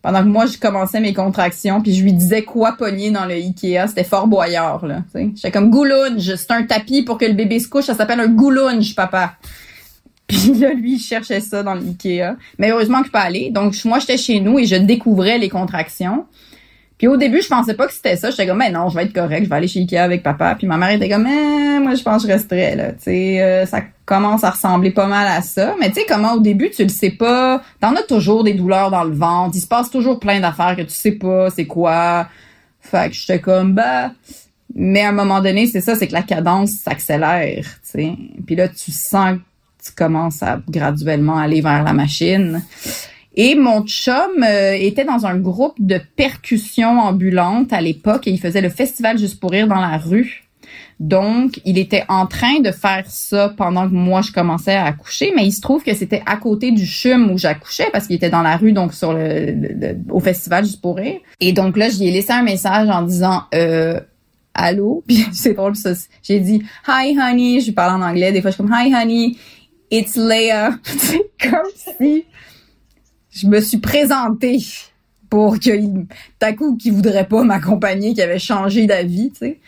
pendant 0.02 0.20
que 0.22 0.28
moi 0.28 0.46
je 0.46 0.58
commençais 0.58 1.00
mes 1.00 1.14
contractions. 1.14 1.80
Puis 1.80 1.94
je 1.94 2.02
lui 2.02 2.12
disais 2.12 2.42
quoi 2.42 2.72
pogner 2.72 3.10
dans 3.10 3.24
le 3.24 3.34
Ikea. 3.34 3.86
C'était 3.86 4.04
fort 4.04 4.26
boyard 4.26 4.84
là. 4.84 5.02
J'étais 5.14 5.50
comme 5.50 5.70
goulunge. 5.70 6.34
C'est 6.34 6.50
un 6.50 6.64
tapis 6.64 7.02
pour 7.02 7.18
que 7.18 7.24
le 7.24 7.34
bébé 7.34 7.60
se 7.60 7.68
couche. 7.68 7.84
Ça 7.84 7.94
s'appelle 7.94 8.20
un 8.20 8.28
goulunge, 8.28 8.94
papa. 8.94 9.36
Puis 10.26 10.54
là, 10.54 10.72
lui, 10.72 10.94
il 10.94 10.98
cherchait 11.00 11.40
ça 11.40 11.62
dans 11.62 11.74
l'IKEA. 11.74 12.36
Mais 12.58 12.70
heureusement 12.70 13.00
que 13.00 13.06
je 13.06 13.12
peux 13.12 13.18
aller. 13.18 13.50
Donc, 13.50 13.74
moi, 13.84 13.98
j'étais 13.98 14.16
chez 14.16 14.40
nous 14.40 14.58
et 14.58 14.64
je 14.64 14.76
découvrais 14.76 15.36
les 15.36 15.48
contractions. 15.48 16.24
Puis 17.02 17.08
au 17.08 17.16
début, 17.16 17.42
je 17.42 17.48
pensais 17.48 17.74
pas 17.74 17.88
que 17.88 17.92
c'était 17.92 18.14
ça. 18.14 18.30
J'étais 18.30 18.46
comme, 18.46 18.58
mais 18.58 18.70
non, 18.70 18.88
je 18.88 18.94
vais 18.94 19.02
être 19.02 19.12
correct, 19.12 19.42
je 19.42 19.48
vais 19.48 19.56
aller 19.56 19.66
chez 19.66 19.80
Ikea 19.80 19.96
avec 19.96 20.22
papa. 20.22 20.54
Puis 20.54 20.68
ma 20.68 20.76
mère 20.76 20.90
était 20.90 21.08
comme, 21.08 21.24
mais 21.24 21.80
moi, 21.80 21.96
je 21.96 22.02
pense 22.04 22.22
que 22.22 22.28
je 22.28 22.32
resterais 22.32 22.76
là. 22.76 22.92
Tu 22.92 23.10
euh, 23.10 23.66
ça 23.66 23.80
commence 24.06 24.44
à 24.44 24.50
ressembler 24.50 24.92
pas 24.92 25.08
mal 25.08 25.26
à 25.26 25.42
ça. 25.42 25.74
Mais 25.80 25.88
tu 25.88 25.96
sais, 25.96 26.06
comment 26.08 26.34
au 26.34 26.38
début, 26.38 26.70
tu 26.70 26.84
le 26.84 26.90
sais 26.90 27.10
pas. 27.10 27.60
T'en 27.80 27.96
as 27.96 28.04
toujours 28.04 28.44
des 28.44 28.54
douleurs 28.54 28.92
dans 28.92 29.02
le 29.02 29.16
ventre. 29.16 29.56
Il 29.56 29.60
se 29.60 29.66
passe 29.66 29.90
toujours 29.90 30.20
plein 30.20 30.38
d'affaires 30.38 30.76
que 30.76 30.82
tu 30.82 30.94
sais 30.94 31.10
pas 31.10 31.50
c'est 31.50 31.66
quoi. 31.66 32.28
Fait 32.80 33.10
que 33.10 33.16
j'étais 33.16 33.40
comme, 33.40 33.74
bah... 33.74 34.12
Mais 34.72 35.02
à 35.02 35.08
un 35.08 35.12
moment 35.12 35.40
donné, 35.40 35.66
c'est 35.66 35.80
ça, 35.80 35.96
c'est 35.96 36.06
que 36.06 36.12
la 36.12 36.22
cadence 36.22 36.70
s'accélère, 36.70 37.66
tu. 37.90 38.12
Puis 38.46 38.54
là, 38.54 38.68
tu 38.68 38.92
sens 38.92 39.38
tu 39.84 39.90
commences 39.90 40.40
à 40.44 40.60
graduellement 40.68 41.36
aller 41.36 41.60
vers 41.60 41.82
la 41.82 41.92
machine. 41.92 42.62
Et 43.34 43.54
mon 43.54 43.82
chum 43.86 44.42
euh, 44.42 44.72
était 44.72 45.04
dans 45.04 45.26
un 45.26 45.38
groupe 45.38 45.76
de 45.78 46.00
percussion 46.16 46.98
ambulante 46.98 47.72
à 47.72 47.80
l'époque 47.80 48.26
et 48.26 48.30
il 48.30 48.38
faisait 48.38 48.60
le 48.60 48.68
festival 48.68 49.18
Juste 49.18 49.40
pour 49.40 49.50
rire 49.50 49.66
dans 49.66 49.80
la 49.80 49.96
rue. 49.96 50.44
Donc, 51.00 51.60
il 51.64 51.78
était 51.78 52.04
en 52.08 52.26
train 52.26 52.60
de 52.60 52.70
faire 52.70 53.04
ça 53.06 53.52
pendant 53.56 53.88
que 53.88 53.94
moi 53.94 54.20
je 54.22 54.30
commençais 54.30 54.74
à 54.74 54.84
accoucher, 54.84 55.32
mais 55.34 55.44
il 55.46 55.52
se 55.52 55.60
trouve 55.60 55.82
que 55.82 55.94
c'était 55.94 56.22
à 56.26 56.36
côté 56.36 56.70
du 56.70 56.86
chum 56.86 57.30
où 57.30 57.38
j'accouchais 57.38 57.88
parce 57.92 58.06
qu'il 58.06 58.16
était 58.16 58.30
dans 58.30 58.42
la 58.42 58.56
rue 58.56 58.72
donc 58.72 58.94
sur 58.94 59.12
le, 59.12 59.96
au 60.10 60.20
festival 60.20 60.64
Juste 60.64 60.80
pour 60.80 60.96
rire. 60.96 61.18
Et 61.40 61.52
donc 61.52 61.76
là, 61.76 61.88
j'y 61.88 62.06
ai 62.06 62.10
laissé 62.12 62.32
un 62.32 62.42
message 62.42 62.88
en 62.88 63.02
disant 63.02 63.44
euh, 63.54 63.98
allô, 64.54 65.02
puis 65.08 65.26
c'est 65.32 65.54
drôle 65.54 65.74
ça. 65.74 65.92
J'ai 66.22 66.38
dit 66.38 66.62
hi 66.86 67.18
honey, 67.18 67.60
je 67.60 67.72
parle 67.72 68.00
en 68.00 68.06
anglais, 68.06 68.30
des 68.30 68.42
fois 68.42 68.50
je 68.50 68.56
suis 68.56 68.62
comme 68.62 68.74
hi 68.74 68.94
honey, 68.94 69.36
It's 69.90 70.16
Leia. 70.16 70.70
C'est 70.84 71.30
comme 71.38 71.68
si 71.74 72.24
je 73.32 73.46
me 73.46 73.60
suis 73.60 73.78
présentée 73.78 74.58
pour 75.30 75.58
qu'il, 75.58 76.06
d'un 76.40 76.52
coup, 76.52 76.76
qui 76.76 76.90
voudrait 76.90 77.26
pas 77.26 77.42
m'accompagner, 77.42 78.14
qui 78.14 78.22
avait 78.22 78.38
changé 78.38 78.86
d'avis, 78.86 79.30
tu 79.30 79.38
sais. 79.38 79.60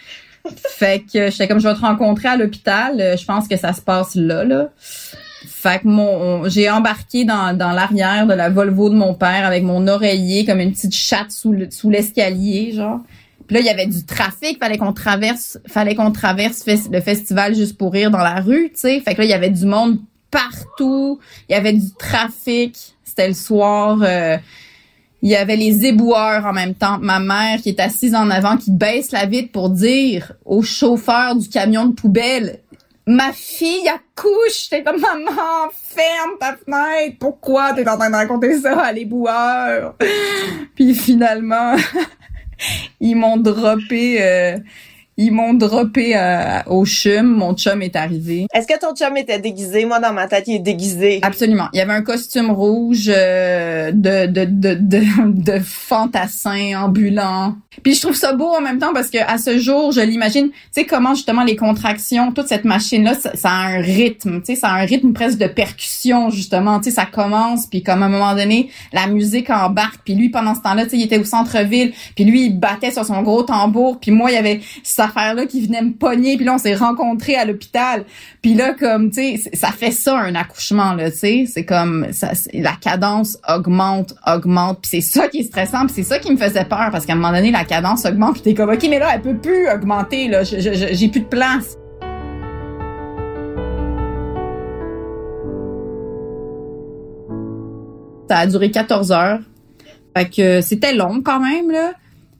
Fait 0.69 1.03
que 1.11 1.31
j'étais 1.31 1.49
comme 1.49 1.59
je 1.59 1.67
vais 1.67 1.75
te 1.75 1.81
rencontrer 1.81 2.29
à 2.29 2.37
l'hôpital, 2.37 3.01
euh, 3.01 3.17
je 3.17 3.25
pense 3.25 3.49
que 3.49 3.57
ça 3.57 3.73
se 3.73 3.81
passe 3.81 4.15
là, 4.15 4.45
là. 4.45 4.69
Fait 4.77 5.81
que 5.81 5.89
mon, 5.89 6.49
j'ai 6.51 6.69
embarqué 6.69 7.25
dans, 7.25 7.57
dans 7.57 7.73
l'arrière 7.73 8.27
de 8.27 8.35
la 8.35 8.51
Volvo 8.51 8.91
de 8.91 8.95
mon 8.95 9.15
père 9.15 9.47
avec 9.47 9.63
mon 9.63 9.89
oreiller 9.89 10.45
comme 10.45 10.61
une 10.61 10.73
petite 10.73 10.95
chatte 10.95 11.31
sous, 11.31 11.55
sous 11.71 11.89
l'escalier, 11.89 12.73
genre. 12.73 13.01
Puis 13.47 13.55
là, 13.55 13.61
il 13.61 13.67
y 13.67 13.71
avait 13.71 13.87
du 13.87 14.05
trafic, 14.05 14.59
fallait 14.59 14.79
qu'on 14.79 14.93
traverse, 14.93 15.59
fallait 15.67 15.95
qu'on 15.95 16.13
traverse 16.13 16.67
le 16.67 17.01
festival 17.01 17.55
juste 17.55 17.79
pour 17.79 17.93
rire 17.93 18.11
dans 18.11 18.19
la 18.19 18.41
rue, 18.41 18.71
tu 18.75 18.81
sais. 18.81 19.01
Fait 19.01 19.15
que 19.15 19.21
là, 19.21 19.25
il 19.25 19.31
y 19.31 19.35
avait 19.35 19.51
du 19.51 19.65
monde 19.65 19.99
partout. 20.35 21.21
Il 21.49 21.53
y 21.53 21.55
avait 21.55 21.73
du 21.73 21.95
trafic. 21.95 22.94
C'était 23.15 23.29
le 23.29 23.35
soir. 23.35 23.99
Euh, 24.03 24.37
il 25.23 25.31
y 25.31 25.37
avait 25.37 25.55
les 25.55 25.87
éboueurs 25.87 26.45
en 26.47 26.53
même 26.53 26.75
temps. 26.75 26.99
Ma 27.01 27.21
mère 27.21 27.61
qui 27.63 27.69
est 27.69 27.79
assise 27.79 28.13
en 28.13 28.29
avant, 28.29 28.57
qui 28.57 28.73
baisse 28.73 29.13
la 29.13 29.27
vitre 29.27 29.53
pour 29.53 29.71
dire 29.71 30.33
au 30.45 30.63
chauffeur 30.63 31.37
du 31.37 31.49
camion 31.49 31.87
de 31.87 31.95
poubelle, 31.95 32.59
ma 33.07 33.33
fille 33.33 33.89
accouche. 33.89 34.69
J'étais 34.69 34.83
comme, 34.83 35.01
maman, 35.01 35.71
ferme 35.73 36.33
ta 36.41 36.57
fenêtre. 36.57 37.19
Pourquoi 37.21 37.73
t'es 37.73 37.89
en 37.89 37.97
train 37.97 38.11
de 38.11 38.17
raconter 38.17 38.59
ça 38.59 38.81
à 38.81 38.91
l'éboueur? 38.91 39.95
Puis 40.75 40.93
finalement, 40.93 41.77
ils 43.01 43.15
m'ont 43.15 43.37
droppé... 43.37 44.17
Euh, 44.21 44.59
ils 45.17 45.31
m'ont 45.31 45.55
droppé 45.55 46.17
euh, 46.17 46.61
au 46.67 46.85
chum. 46.85 47.27
Mon 47.27 47.55
chum 47.55 47.83
est 47.83 47.97
arrivé. 47.97 48.47
Est-ce 48.53 48.67
que 48.67 48.79
ton 48.79 48.95
chum 48.95 49.17
était 49.17 49.39
déguisé? 49.39 49.85
Moi, 49.85 50.01
dans 50.01 50.13
ma 50.13 50.27
tête, 50.27 50.45
il 50.49 50.57
est 50.57 50.61
déguisé. 50.61 51.21
Absolument. 51.23 51.69
Il 51.73 51.79
y 51.79 51.81
avait 51.81 51.93
un 51.93 52.03
costume 52.03 52.51
rouge 52.51 53.09
euh, 53.09 53.93
de, 53.93 54.27
de, 54.27 54.45
de, 54.45 54.75
de, 54.75 55.05
de 55.43 55.59
fantassin 55.61 56.83
ambulant. 56.83 57.55
Puis 57.83 57.95
je 57.95 58.03
trouve 58.03 58.15
ça 58.15 58.33
beau 58.33 58.47
en 58.47 58.61
même 58.61 58.79
temps 58.79 58.93
parce 58.93 59.11
que 59.11 59.19
à 59.19 59.39
ce 59.39 59.59
jour, 59.59 59.93
je 59.93 60.01
l'imagine, 60.01 60.51
tu 60.51 60.59
sais 60.71 60.85
comment 60.85 61.15
justement 61.15 61.43
les 61.43 61.57
contractions, 61.57 62.33
toute 62.33 62.47
cette 62.47 62.65
machine-là, 62.65 63.15
ça, 63.15 63.51
a 63.51 63.67
un 63.67 63.81
rythme, 63.81 64.41
tu 64.41 64.55
sais, 64.55 64.61
ça 64.61 64.69
a 64.69 64.75
un 64.75 64.85
rythme 64.85 65.13
presque 65.13 65.39
de 65.39 65.47
percussion 65.47 66.31
justement. 66.31 66.79
Tu 66.79 66.91
sais, 66.91 66.97
ça 66.97 67.07
commence, 67.07 67.67
puis 67.67 67.83
comme 67.83 68.03
à 68.03 68.07
un 68.07 68.09
moment 68.09 68.35
donné, 68.35 68.71
la 68.93 69.07
musique 69.07 69.51
embarque. 69.51 70.01
Puis 70.05 70.15
lui, 70.15 70.29
pendant 70.29 70.55
ce 70.55 70.61
temps-là, 70.61 70.85
tu 70.85 70.91
sais, 70.91 70.97
il 70.99 71.03
était 71.03 71.19
au 71.19 71.25
centre-ville, 71.25 71.93
puis 72.15 72.25
lui, 72.25 72.47
il 72.47 72.59
battait 72.59 72.93
sur 72.93 73.05
son 73.05 73.23
gros 73.23 73.43
tambour. 73.43 73.99
Puis 74.01 74.11
moi, 74.11 74.31
il 74.31 74.35
y 74.35 74.39
avait 74.39 74.61
ça 74.83 75.04
affaire-là 75.05 75.46
qui 75.46 75.67
venait 75.67 75.82
me 75.82 75.93
pogner, 75.93 76.37
puis 76.37 76.44
là, 76.44 76.55
on 76.55 76.58
s'est 76.58 76.75
rencontrés 76.75 77.37
à 77.37 77.44
l'hôpital. 77.44 78.05
Puis 78.43 78.55
là, 78.55 78.75
comme, 78.75 79.11
tu 79.11 79.37
sais, 79.37 79.51
ça 79.53 79.69
fait 79.69 79.91
ça, 79.91 80.19
un 80.19 80.34
accouchement, 80.34 80.94
là, 80.94 81.11
tu 81.11 81.19
sais. 81.19 81.44
C'est 81.46 81.65
comme, 81.65 82.13
ça, 82.13 82.32
la 82.53 82.73
cadence 82.73 83.39
augmente, 83.49 84.15
augmente, 84.27 84.81
puis 84.82 84.91
c'est 84.91 85.01
ça 85.01 85.29
qui 85.29 85.39
est 85.39 85.44
stressant, 85.44 85.87
puis 85.87 85.94
c'est 85.94 86.03
ça 86.03 86.19
qui 86.19 86.32
me 86.32 86.37
faisait 86.37 86.65
peur, 86.65 86.89
parce 86.91 87.06
qu'à 87.06 87.13
un 87.13 87.17
moment 87.17 87.32
donné, 87.32 87.51
la 87.51 87.65
cadence 87.65 88.05
augmente, 88.05 88.34
puis 88.34 88.43
t'es 88.43 88.55
comme, 88.55 88.70
OK, 88.70 88.87
mais 88.89 88.99
là, 88.99 89.11
elle 89.15 89.23
peut 89.23 89.37
plus 89.37 89.69
augmenter, 89.69 90.29
là, 90.29 90.43
j'ai 90.43 91.08
plus 91.08 91.20
de 91.20 91.27
place. 91.27 91.77
Ça 98.29 98.39
a 98.39 98.46
duré 98.46 98.70
14 98.70 99.13
heures. 99.13 99.41
Fait 100.17 100.31
que 100.31 100.61
c'était 100.61 100.94
long 100.94 101.20
quand 101.23 101.41
même, 101.41 101.70
là. 101.70 101.93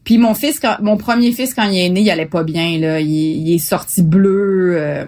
Puis 0.05 0.19
mon 0.19 0.35
fils, 0.35 0.61
mon 0.83 0.99
premier 0.99 1.33
fils, 1.33 1.55
quand 1.55 1.65
il 1.65 1.79
est 1.79 1.89
né, 1.89 2.03
il 2.03 2.11
allait 2.11 2.27
pas 2.27 2.45
bien. 2.45 2.79
Là, 2.79 3.01
il, 3.01 3.51
est 3.53 3.59
sorti 3.59 4.03
bleu. 4.03 4.77
Euh, 4.77 5.07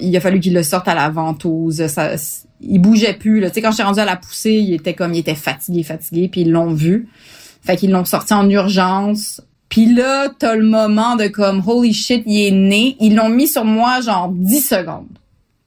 il 0.00 0.16
a 0.16 0.20
fallu 0.20 0.38
qu'il 0.38 0.54
le 0.54 0.62
sorte 0.62 0.86
à 0.86 0.94
la 0.94 1.10
ventouse. 1.10 1.84
Ça, 1.88 2.12
il 2.60 2.78
bougeait 2.80 3.14
plus. 3.14 3.40
Là. 3.40 3.50
Tu 3.50 3.54
sais, 3.54 3.62
quand 3.62 3.72
j'étais 3.72 3.82
rendu 3.82 3.98
à 3.98 4.04
la 4.04 4.16
poussée, 4.16 4.52
il 4.52 4.74
était 4.74 4.94
comme, 4.94 5.12
il 5.12 5.18
était 5.18 5.34
fatigué, 5.34 5.82
fatigué. 5.82 6.28
Puis 6.28 6.42
ils 6.42 6.50
l'ont 6.50 6.72
vu. 6.72 7.08
Fait 7.62 7.76
qu'ils 7.76 7.90
l'ont 7.90 8.04
sorti 8.04 8.32
en 8.32 8.48
urgence. 8.48 9.42
Puis 9.68 9.92
là, 9.92 10.28
t'as 10.38 10.54
le 10.54 10.64
moment 10.64 11.16
de 11.16 11.26
comme, 11.26 11.62
holy 11.66 11.92
shit, 11.92 12.22
il 12.24 12.46
est 12.46 12.52
né. 12.52 12.96
Ils 13.00 13.16
l'ont 13.16 13.28
mis 13.28 13.48
sur 13.48 13.64
moi 13.64 14.00
genre 14.00 14.30
10 14.30 14.60
secondes. 14.60 15.06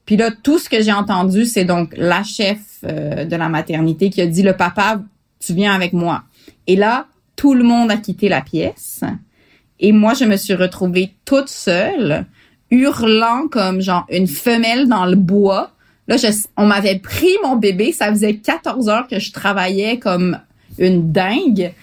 Puis 0.06 0.16
là, 0.16 0.32
tout 0.32 0.60
ce 0.60 0.70
que 0.70 0.82
j'ai 0.82 0.94
entendu, 0.94 1.46
c'est 1.46 1.66
donc 1.66 1.94
la 1.96 2.24
chef 2.24 2.58
euh, 2.86 3.26
de 3.26 3.36
la 3.36 3.50
maternité 3.50 4.10
qui 4.10 4.22
a 4.22 4.28
dit, 4.28 4.44
le 4.44 4.54
papa, 4.54 5.02
tu 5.40 5.54
viens 5.54 5.74
avec 5.74 5.94
moi. 5.94 6.24
Et 6.68 6.76
là, 6.76 7.08
tout 7.42 7.56
le 7.56 7.64
monde 7.64 7.90
a 7.90 7.98
quitté 7.98 8.30
la 8.30 8.42
pièce. 8.42 9.02
Et 9.80 9.94
moi, 9.94 10.14
je 10.14 10.26
me 10.26 10.38
suis 10.38 10.54
retrouvée 10.54 11.16
toute 11.26 11.50
seule, 11.50 12.28
hurlant 12.70 13.48
comme 13.50 13.82
genre 13.82 14.06
une 14.12 14.28
femelle 14.28 14.88
dans 14.88 15.08
le 15.08 15.16
bois. 15.16 15.72
Là, 16.08 16.18
on 16.56 16.68
m'avait 16.68 17.00
pris 17.00 17.32
mon 17.44 17.56
bébé. 17.56 17.94
Ça 17.94 18.12
faisait 18.12 18.36
14 18.36 18.90
heures 18.90 19.08
que 19.08 19.18
je 19.18 19.32
travaillais 19.32 19.98
comme 19.98 20.38
une 20.78 21.12
dingue. 21.12 21.74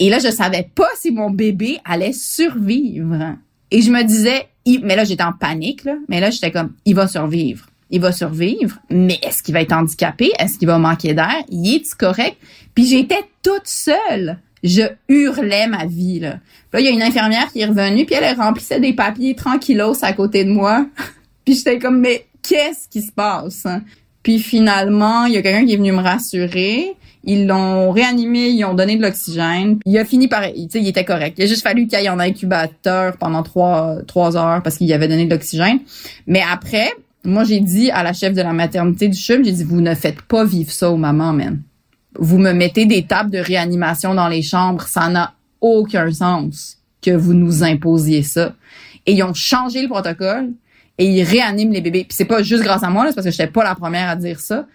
Et 0.00 0.10
là, 0.10 0.18
je 0.18 0.28
savais 0.28 0.68
pas 0.74 0.88
si 0.98 1.12
mon 1.12 1.30
bébé 1.30 1.78
allait 1.84 2.12
survivre. 2.12 3.36
Et 3.70 3.82
je 3.82 3.92
me 3.92 4.02
disais, 4.02 4.48
mais 4.82 4.96
là, 4.96 5.04
j'étais 5.04 5.22
en 5.22 5.32
panique. 5.32 5.86
Mais 6.08 6.18
là, 6.18 6.30
j'étais 6.30 6.50
comme, 6.50 6.72
il 6.84 6.96
va 6.96 7.06
survivre. 7.06 7.64
il 7.90 8.00
va 8.00 8.10
survivre, 8.10 8.76
mais 8.90 9.20
est-ce 9.22 9.42
qu'il 9.44 9.54
va 9.54 9.60
être 9.60 9.72
handicapé? 9.72 10.32
Est-ce 10.40 10.58
qu'il 10.58 10.66
va 10.66 10.78
manquer 10.78 11.14
d'air? 11.14 11.44
Il 11.48 11.74
est 11.76 11.94
correct? 11.94 12.36
Puis 12.74 12.86
j'étais 12.86 13.22
toute 13.42 13.66
seule. 13.66 14.38
Je 14.62 14.82
hurlais 15.08 15.66
ma 15.66 15.86
vie, 15.86 16.20
là. 16.20 16.38
Il 16.74 16.84
y 16.84 16.88
a 16.88 16.90
une 16.90 17.02
infirmière 17.02 17.50
qui 17.52 17.60
est 17.60 17.66
revenue, 17.66 18.04
puis 18.04 18.14
elle, 18.14 18.36
remplissait 18.36 18.80
des 18.80 18.92
papiers 18.92 19.34
tranquillos 19.34 20.02
à 20.02 20.12
côté 20.12 20.44
de 20.44 20.50
moi. 20.50 20.86
puis 21.44 21.54
j'étais 21.54 21.78
comme, 21.78 22.00
mais 22.00 22.26
qu'est-ce 22.42 22.88
qui 22.88 23.02
se 23.02 23.12
passe? 23.12 23.66
Puis 24.22 24.38
finalement, 24.38 25.24
il 25.24 25.34
y 25.34 25.36
a 25.36 25.42
quelqu'un 25.42 25.66
qui 25.66 25.74
est 25.74 25.78
venu 25.78 25.92
me 25.92 26.02
rassurer. 26.02 26.94
Ils 27.24 27.46
l'ont 27.46 27.90
réanimé, 27.90 28.48
ils 28.48 28.64
ont 28.64 28.74
donné 28.74 28.96
de 28.96 29.02
l'oxygène. 29.02 29.78
Il 29.84 29.96
a 29.98 30.04
fini 30.04 30.28
par, 30.28 30.42
tu 30.42 30.68
sais, 30.70 30.80
il 30.80 30.88
était 30.88 31.04
correct. 31.04 31.34
Il 31.38 31.44
a 31.44 31.46
juste 31.46 31.62
fallu 31.62 31.86
qu'il 31.86 31.96
aille 31.96 32.08
en 32.08 32.18
incubateur 32.18 33.16
pendant 33.18 33.42
trois, 33.42 33.96
trois 34.06 34.36
heures 34.36 34.62
parce 34.62 34.76
qu'il 34.76 34.90
avait 34.92 35.08
donné 35.08 35.26
de 35.26 35.30
l'oxygène. 35.30 35.80
Mais 36.26 36.42
après, 36.50 36.90
moi, 37.24 37.44
j'ai 37.44 37.60
dit 37.60 37.90
à 37.90 38.02
la 38.02 38.12
chef 38.12 38.32
de 38.32 38.40
la 38.40 38.52
maternité 38.52 39.08
du 39.08 39.18
CHUM, 39.18 39.44
j'ai 39.44 39.52
dit, 39.52 39.64
vous 39.64 39.82
ne 39.82 39.94
faites 39.94 40.22
pas 40.22 40.44
vivre 40.44 40.70
ça 40.70 40.90
aux 40.90 40.96
mamans, 40.96 41.32
man. 41.32 41.60
Vous 42.18 42.38
me 42.38 42.52
mettez 42.52 42.86
des 42.86 43.04
tables 43.04 43.30
de 43.30 43.38
réanimation 43.38 44.14
dans 44.14 44.28
les 44.28 44.42
chambres. 44.42 44.82
Ça 44.82 45.08
n'a 45.08 45.34
aucun 45.60 46.12
sens 46.12 46.78
que 47.02 47.10
vous 47.10 47.34
nous 47.34 47.62
imposiez 47.62 48.22
ça. 48.22 48.54
Et 49.06 49.12
ils 49.12 49.22
ont 49.22 49.34
changé 49.34 49.82
le 49.82 49.88
protocole 49.88 50.50
et 50.98 51.06
ils 51.06 51.22
réaniment 51.22 51.72
les 51.72 51.80
bébés. 51.80 52.04
Puis 52.04 52.16
c'est 52.16 52.24
pas 52.24 52.42
juste 52.42 52.62
grâce 52.62 52.82
à 52.82 52.90
moi, 52.90 53.04
là, 53.04 53.12
parce 53.14 53.24
que 53.24 53.30
j'étais 53.30 53.46
pas 53.46 53.64
la 53.64 53.74
première 53.74 54.08
à 54.08 54.16
dire 54.16 54.40
ça. 54.40 54.66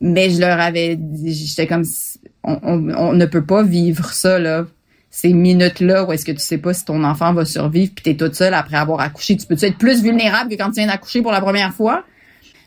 Mais 0.00 0.30
je 0.30 0.40
leur 0.40 0.58
avais 0.58 0.96
dit, 0.96 1.34
j'étais 1.34 1.66
comme, 1.66 1.84
on, 2.42 2.58
on, 2.62 3.12
ne 3.12 3.26
peut 3.26 3.44
pas 3.44 3.62
vivre 3.62 4.12
ça, 4.12 4.38
là. 4.38 4.66
Ces 5.10 5.32
minutes-là 5.32 6.04
où 6.04 6.12
est-ce 6.12 6.24
que 6.24 6.32
tu 6.32 6.40
sais 6.40 6.58
pas 6.58 6.74
si 6.74 6.84
ton 6.84 7.04
enfant 7.04 7.32
va 7.32 7.44
survivre 7.44 7.92
puis 7.94 8.02
t'es 8.02 8.16
toute 8.16 8.34
seule 8.34 8.52
après 8.52 8.76
avoir 8.76 8.98
accouché. 9.00 9.36
Tu 9.36 9.46
peux-tu 9.46 9.66
être 9.66 9.78
plus 9.78 10.02
vulnérable 10.02 10.50
que 10.50 10.56
quand 10.56 10.70
tu 10.70 10.80
viens 10.80 10.88
d'accoucher 10.88 11.22
pour 11.22 11.30
la 11.30 11.40
première 11.40 11.72
fois? 11.72 12.04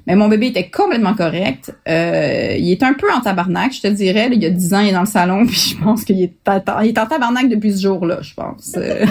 Mais 0.07 0.15
mon 0.15 0.29
bébé 0.29 0.47
était 0.47 0.69
complètement 0.69 1.13
correct. 1.13 1.75
Euh, 1.87 2.55
il 2.57 2.71
est 2.71 2.81
un 2.81 2.93
peu 2.93 3.11
en 3.13 3.19
tabarnak, 3.19 3.73
je 3.73 3.81
te 3.81 3.87
dirais. 3.87 4.29
il 4.31 4.41
y 4.41 4.45
a 4.45 4.49
10 4.49 4.73
ans, 4.73 4.79
il 4.79 4.89
est 4.89 4.93
dans 4.93 5.01
le 5.01 5.05
salon, 5.05 5.45
puis 5.47 5.75
je 5.75 5.83
pense 5.83 6.05
qu'il 6.05 6.23
est, 6.23 6.33
en 6.47 7.05
tabarnak 7.05 7.49
depuis 7.49 7.73
ce 7.73 7.81
jour-là, 7.81 8.19
je 8.21 8.33
pense. 8.33 8.73
Euh, 8.77 9.05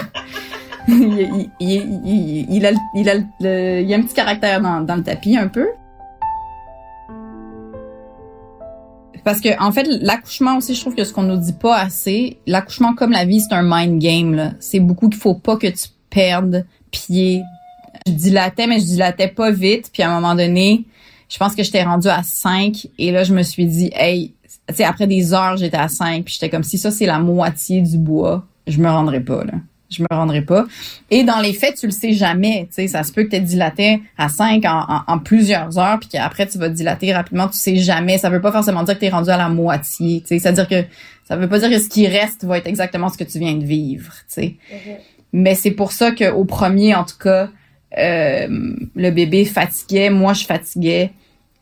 il, 0.89 2.65
a, 2.65 2.69
a, 2.69 3.13
un 3.13 4.01
petit 4.01 4.13
caractère 4.15 4.59
dans, 4.59 4.81
dans 4.81 4.95
le 4.95 5.03
tapis, 5.03 5.37
un 5.37 5.47
peu. 5.47 5.67
Parce 9.23 9.41
que 9.41 9.49
en 9.61 9.71
fait, 9.71 9.83
l'accouchement 9.83 10.57
aussi, 10.57 10.73
je 10.73 10.81
trouve 10.81 10.95
que 10.95 11.03
ce 11.03 11.13
qu'on 11.13 11.23
nous 11.23 11.37
dit 11.37 11.53
pas 11.53 11.77
assez, 11.77 12.39
l'accouchement 12.47 12.95
comme 12.95 13.11
la 13.11 13.25
vie, 13.25 13.41
c'est 13.41 13.53
un 13.53 13.61
mind 13.61 14.01
game. 14.01 14.55
C'est 14.59 14.79
beaucoup 14.79 15.09
qu'il 15.09 15.19
faut 15.19 15.35
pas 15.35 15.57
que 15.57 15.67
tu 15.67 15.89
perdes 16.09 16.65
pied. 16.91 17.43
Je 18.07 18.11
dilatais, 18.11 18.67
mais 18.67 18.79
je 18.79 18.85
dilatais 18.85 19.27
pas 19.27 19.51
vite. 19.51 19.89
Puis 19.93 20.03
à 20.03 20.09
un 20.09 20.19
moment 20.19 20.35
donné, 20.35 20.85
je 21.29 21.37
pense 21.37 21.55
que 21.55 21.63
j'étais 21.63 21.83
rendue 21.83 22.07
à 22.07 22.23
5 22.23 22.87
et 22.97 23.11
là, 23.11 23.23
je 23.23 23.33
me 23.33 23.43
suis 23.43 23.65
dit, 23.65 23.91
hey, 23.93 24.33
tu 24.67 24.75
sais, 24.75 24.83
après 24.83 25.07
des 25.07 25.33
heures, 25.33 25.57
j'étais 25.57 25.77
à 25.77 25.87
5 25.87 26.23
puis 26.23 26.33
j'étais 26.33 26.49
comme 26.49 26.63
si 26.63 26.77
ça 26.77 26.91
c'est 26.91 27.05
la 27.05 27.19
moitié 27.19 27.81
du 27.81 27.97
bois, 27.97 28.45
je 28.65 28.79
me 28.79 28.89
rendrai 28.89 29.19
pas 29.19 29.43
là 29.43 29.53
je 29.89 30.01
me 30.01 30.07
rendrai 30.11 30.41
pas. 30.41 30.65
Et 31.09 31.23
dans 31.23 31.39
les 31.39 31.53
faits, 31.53 31.75
tu 31.75 31.85
le 31.85 31.91
sais 31.91 32.13
jamais. 32.13 32.67
Tu 32.69 32.75
sais, 32.75 32.87
ça 32.87 33.03
se 33.03 33.11
peut 33.11 33.23
que 33.23 33.35
tu 33.35 33.41
dilaté 33.41 34.01
à 34.17 34.29
5 34.29 34.63
en, 34.65 35.19
plusieurs 35.19 35.77
heures, 35.77 35.99
puis 35.99 36.09
qu'après 36.09 36.47
tu 36.47 36.57
vas 36.57 36.69
dilater 36.69 37.13
rapidement. 37.13 37.47
Tu 37.47 37.57
sais 37.57 37.75
jamais. 37.77 38.17
Ça 38.17 38.29
veut 38.29 38.41
pas 38.41 38.51
forcément 38.51 38.83
dire 38.83 38.95
que 38.95 38.99
tu 38.99 39.05
es 39.05 39.09
rendu 39.09 39.29
à 39.29 39.37
la 39.37 39.49
moitié. 39.49 40.21
Tu 40.21 40.27
sais, 40.27 40.39
ça 40.39 40.49
veut 40.49 40.55
dire 40.55 40.67
que 40.67 40.87
ça 41.25 41.35
veut 41.35 41.47
pas 41.47 41.59
dire 41.59 41.69
que 41.69 41.79
ce 41.79 41.89
qui 41.89 42.07
reste 42.07 42.43
va 42.45 42.57
être 42.57 42.67
exactement 42.67 43.09
ce 43.09 43.17
que 43.17 43.23
tu 43.23 43.39
viens 43.39 43.55
de 43.55 43.65
vivre. 43.65 44.13
Tu 44.27 44.41
sais. 44.41 44.55
Mm-hmm. 44.71 44.95
Mais 45.33 45.55
c'est 45.55 45.71
pour 45.71 45.91
ça 45.91 46.11
qu'au 46.11 46.45
premier, 46.45 46.95
en 46.95 47.03
tout 47.03 47.17
cas, 47.17 47.49
euh, 47.97 48.75
le 48.95 49.09
bébé 49.11 49.45
fatiguait. 49.45 50.09
Moi, 50.09 50.33
je 50.33 50.45
fatiguais. 50.45 51.11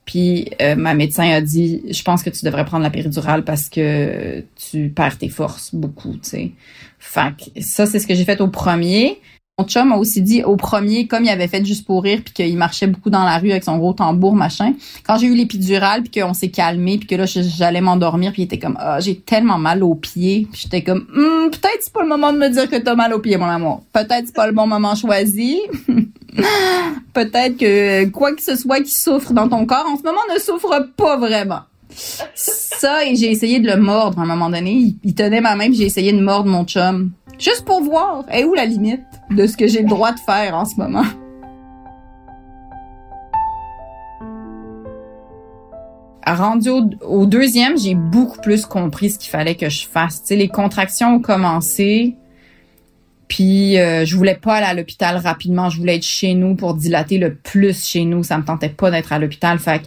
Puis 0.06 0.50
euh, 0.62 0.76
ma 0.76 0.94
médecin 0.94 1.30
a 1.32 1.42
dit, 1.42 1.82
je 1.90 2.04
pense 2.04 2.22
que 2.22 2.30
tu 2.30 2.46
devrais 2.46 2.64
prendre 2.64 2.84
la 2.84 2.92
péridurale 2.92 3.44
parce 3.44 3.70
que 3.70 4.44
tu 4.56 4.90
perds 4.90 5.18
tes 5.18 5.30
forces 5.30 5.74
beaucoup, 5.74 6.14
tu 6.14 6.30
sais. 6.30 6.52
Fait 7.00 7.34
que 7.36 7.62
ça, 7.62 7.86
c'est 7.86 8.00
ce 8.00 8.08
que 8.08 8.14
j'ai 8.14 8.26
fait 8.26 8.40
au 8.40 8.48
premier. 8.48 9.20
Mon 9.58 9.66
chum 9.66 9.88
m'a 9.88 9.96
aussi 9.96 10.22
dit 10.22 10.44
au 10.44 10.58
premier, 10.58 11.08
comme 11.08 11.24
il 11.24 11.30
avait 11.30 11.48
fait 11.48 11.64
juste 11.64 11.86
pour 11.86 12.04
rire, 12.04 12.20
puis 12.26 12.34
qu'il 12.34 12.58
marchait 12.58 12.88
beaucoup 12.88 13.10
dans 13.10 13.24
la 13.24 13.38
rue 13.38 13.52
avec 13.52 13.64
son 13.64 13.78
gros 13.78 13.94
tambour, 13.94 14.36
machin. 14.36 14.74
Quand 15.08 15.18
j'ai 15.18 15.28
eu 15.28 15.34
l'épidurale, 15.34 16.04
puis 16.04 16.20
qu'on 16.22 16.34
s'est 16.34 16.50
calmé, 16.50 16.98
puis 16.98 17.08
que 17.08 17.16
là, 17.16 17.26
j'allais 17.26 17.80
m'endormir, 17.80 18.34
puis 18.34 18.42
il 18.42 18.46
était 18.46 18.60
comme, 18.60 18.76
ah, 18.82 19.00
j'ai 19.00 19.18
tellement 19.18 19.58
mal 19.58 19.82
aux 19.82 19.96
pieds. 19.96 20.50
Puis 20.52 20.64
j'étais 20.64 20.84
comme, 20.84 21.08
hm, 21.08 21.52
peut-être 21.52 21.78
c'est 21.80 21.94
pas 21.94 22.02
le 22.02 22.10
moment 22.10 22.34
de 22.34 22.38
me 22.38 22.50
dire 22.50 22.70
que 22.70 22.76
t'as 22.76 22.96
mal 22.96 23.14
aux 23.14 23.20
pieds, 23.20 23.38
mon 23.38 23.46
amour. 23.46 23.84
Peut-être 23.94 24.26
c'est 24.26 24.36
pas 24.36 24.46
le 24.46 24.52
bon 24.52 24.68
moment 24.68 24.94
choisi. 24.94 25.62
peut-être 27.14 27.56
que 27.56 28.10
quoi 28.10 28.36
que 28.36 28.42
ce 28.42 28.58
soit 28.58 28.82
qui 28.82 28.92
souffre 28.92 29.32
dans 29.32 29.48
ton 29.48 29.66
corps, 29.66 29.86
en 29.88 29.98
ce 29.98 30.04
moment, 30.04 30.20
ne 30.34 30.40
souffre 30.42 30.86
pas 30.98 31.16
vraiment. 31.16 31.62
Ça, 32.36 33.06
et 33.06 33.16
j'ai 33.16 33.32
essayé 33.32 33.60
de 33.62 33.68
le 33.68 33.78
mordre 33.78 34.20
à 34.20 34.24
un 34.24 34.26
moment 34.26 34.50
donné. 34.50 34.96
Il, 35.02 35.16
tenait 35.16 35.40
ma 35.40 35.56
main, 35.56 35.68
puis 35.68 35.76
j'ai 35.76 35.86
essayé 35.86 36.12
de 36.12 36.20
mordre 36.20 36.50
mon 36.50 36.66
chum. 36.66 37.12
Juste 37.38 37.66
pour 37.66 37.84
voir, 37.84 38.24
est 38.32 38.44
où 38.44 38.54
la 38.54 38.66
limite 38.66 39.06
de 39.32 39.46
ce 39.48 39.58
que 39.58 39.68
j'ai 39.68 39.82
le 39.82 39.90
droit 39.90 40.12
de 40.12 40.20
faire 40.20 40.56
en 40.56 40.66
ce 40.66 40.76
moment? 40.78 41.06
rendu 46.34 46.70
au, 46.70 47.26
deuxième, 47.26 47.78
j'ai 47.78 47.96
beaucoup 47.96 48.42
plus 48.42 48.66
compris 48.66 49.12
ce 49.12 49.20
qu'il 49.20 49.30
fallait 49.30 49.56
que 49.56 49.70
je 49.70 49.88
fasse. 49.88 50.24
Les 50.30 50.48
contractions 50.48 51.16
ont 51.16 51.20
commencé, 51.20 52.16
puis 53.28 53.78
euh, 53.80 54.06
je 54.06 54.16
voulais 54.16 54.36
pas 54.36 54.56
aller 54.56 54.66
à 54.66 54.74
l'hôpital 54.74 55.18
rapidement. 55.18 55.70
Je 55.70 55.78
voulais 55.78 55.98
être 55.98 56.04
chez 56.04 56.34
nous 56.34 56.56
pour 56.56 56.74
dilater 56.74 57.18
le 57.18 57.36
plus 57.36 57.86
chez 57.86 58.06
nous. 58.06 58.24
Ça 58.24 58.38
me 58.38 58.44
tentait 58.44 58.70
pas 58.70 58.92
d'être 58.92 59.14
à 59.14 59.20
l'hôpital. 59.20 59.60
Fait 59.60 59.80
que 59.80 59.86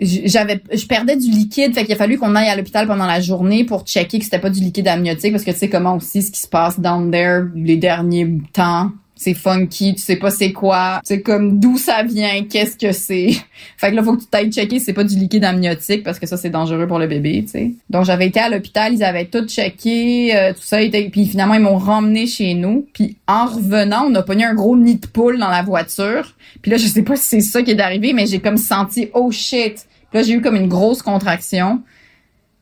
j'avais 0.00 0.60
je 0.72 0.86
perdais 0.86 1.16
du 1.16 1.30
liquide 1.30 1.74
fait 1.74 1.84
qu'il 1.84 1.94
a 1.94 1.96
fallu 1.96 2.18
qu'on 2.18 2.34
aille 2.34 2.48
à 2.48 2.56
l'hôpital 2.56 2.86
pendant 2.86 3.06
la 3.06 3.20
journée 3.20 3.64
pour 3.64 3.84
checker 3.86 4.18
que 4.18 4.24
c'était 4.24 4.38
pas 4.38 4.50
du 4.50 4.60
liquide 4.60 4.88
amniotique 4.88 5.32
parce 5.32 5.44
que 5.44 5.50
tu 5.50 5.58
sais 5.58 5.68
comment 5.68 5.96
aussi 5.96 6.22
ce 6.22 6.30
qui 6.30 6.40
se 6.40 6.48
passe 6.48 6.80
down 6.80 7.10
there 7.10 7.44
les 7.54 7.76
derniers 7.76 8.38
temps 8.52 8.90
c'est 9.20 9.34
funky, 9.34 9.94
tu 9.96 10.00
sais 10.00 10.16
pas 10.16 10.30
c'est 10.30 10.52
quoi, 10.52 11.02
c'est 11.04 11.20
comme 11.20 11.60
d'où 11.60 11.76
ça 11.76 12.02
vient, 12.02 12.42
qu'est-ce 12.44 12.78
que 12.78 12.90
c'est. 12.90 13.32
Fait 13.76 13.90
que 13.90 13.96
là 13.96 14.02
faut 14.02 14.14
que 14.16 14.22
tu 14.22 14.26
t'ailles 14.26 14.50
checker 14.50 14.80
c'est 14.80 14.94
pas 14.94 15.04
du 15.04 15.14
liquide 15.14 15.44
amniotique 15.44 16.02
parce 16.02 16.18
que 16.18 16.26
ça 16.26 16.38
c'est 16.38 16.48
dangereux 16.48 16.86
pour 16.86 16.98
le 16.98 17.06
bébé, 17.06 17.42
tu 17.44 17.50
sais. 17.50 17.72
Donc 17.90 18.06
j'avais 18.06 18.28
été 18.28 18.40
à 18.40 18.48
l'hôpital, 18.48 18.94
ils 18.94 19.04
avaient 19.04 19.26
tout 19.26 19.46
checké, 19.46 20.34
euh, 20.34 20.54
tout 20.54 20.62
ça 20.62 20.80
était 20.80 21.10
puis 21.10 21.26
finalement 21.26 21.52
ils 21.52 21.60
m'ont 21.60 21.76
ramené 21.76 22.26
chez 22.26 22.54
nous, 22.54 22.86
puis 22.94 23.18
en 23.28 23.44
revenant, 23.44 24.06
on 24.08 24.14
a 24.14 24.22
pogné 24.22 24.46
un 24.46 24.54
gros 24.54 24.74
nid 24.74 24.96
de 24.96 25.06
poule 25.06 25.38
dans 25.38 25.50
la 25.50 25.62
voiture. 25.62 26.34
Puis 26.62 26.70
là 26.70 26.78
je 26.78 26.86
sais 26.86 27.02
pas 27.02 27.16
si 27.16 27.24
c'est 27.24 27.40
ça 27.42 27.62
qui 27.62 27.72
est 27.72 27.80
arrivé 27.80 28.14
mais 28.14 28.26
j'ai 28.26 28.38
comme 28.38 28.56
senti 28.56 29.10
oh 29.12 29.30
shit. 29.30 29.86
Là 30.12 30.22
j'ai 30.22 30.34
eu 30.34 30.40
comme 30.40 30.56
une 30.56 30.68
grosse 30.68 31.02
contraction. 31.02 31.82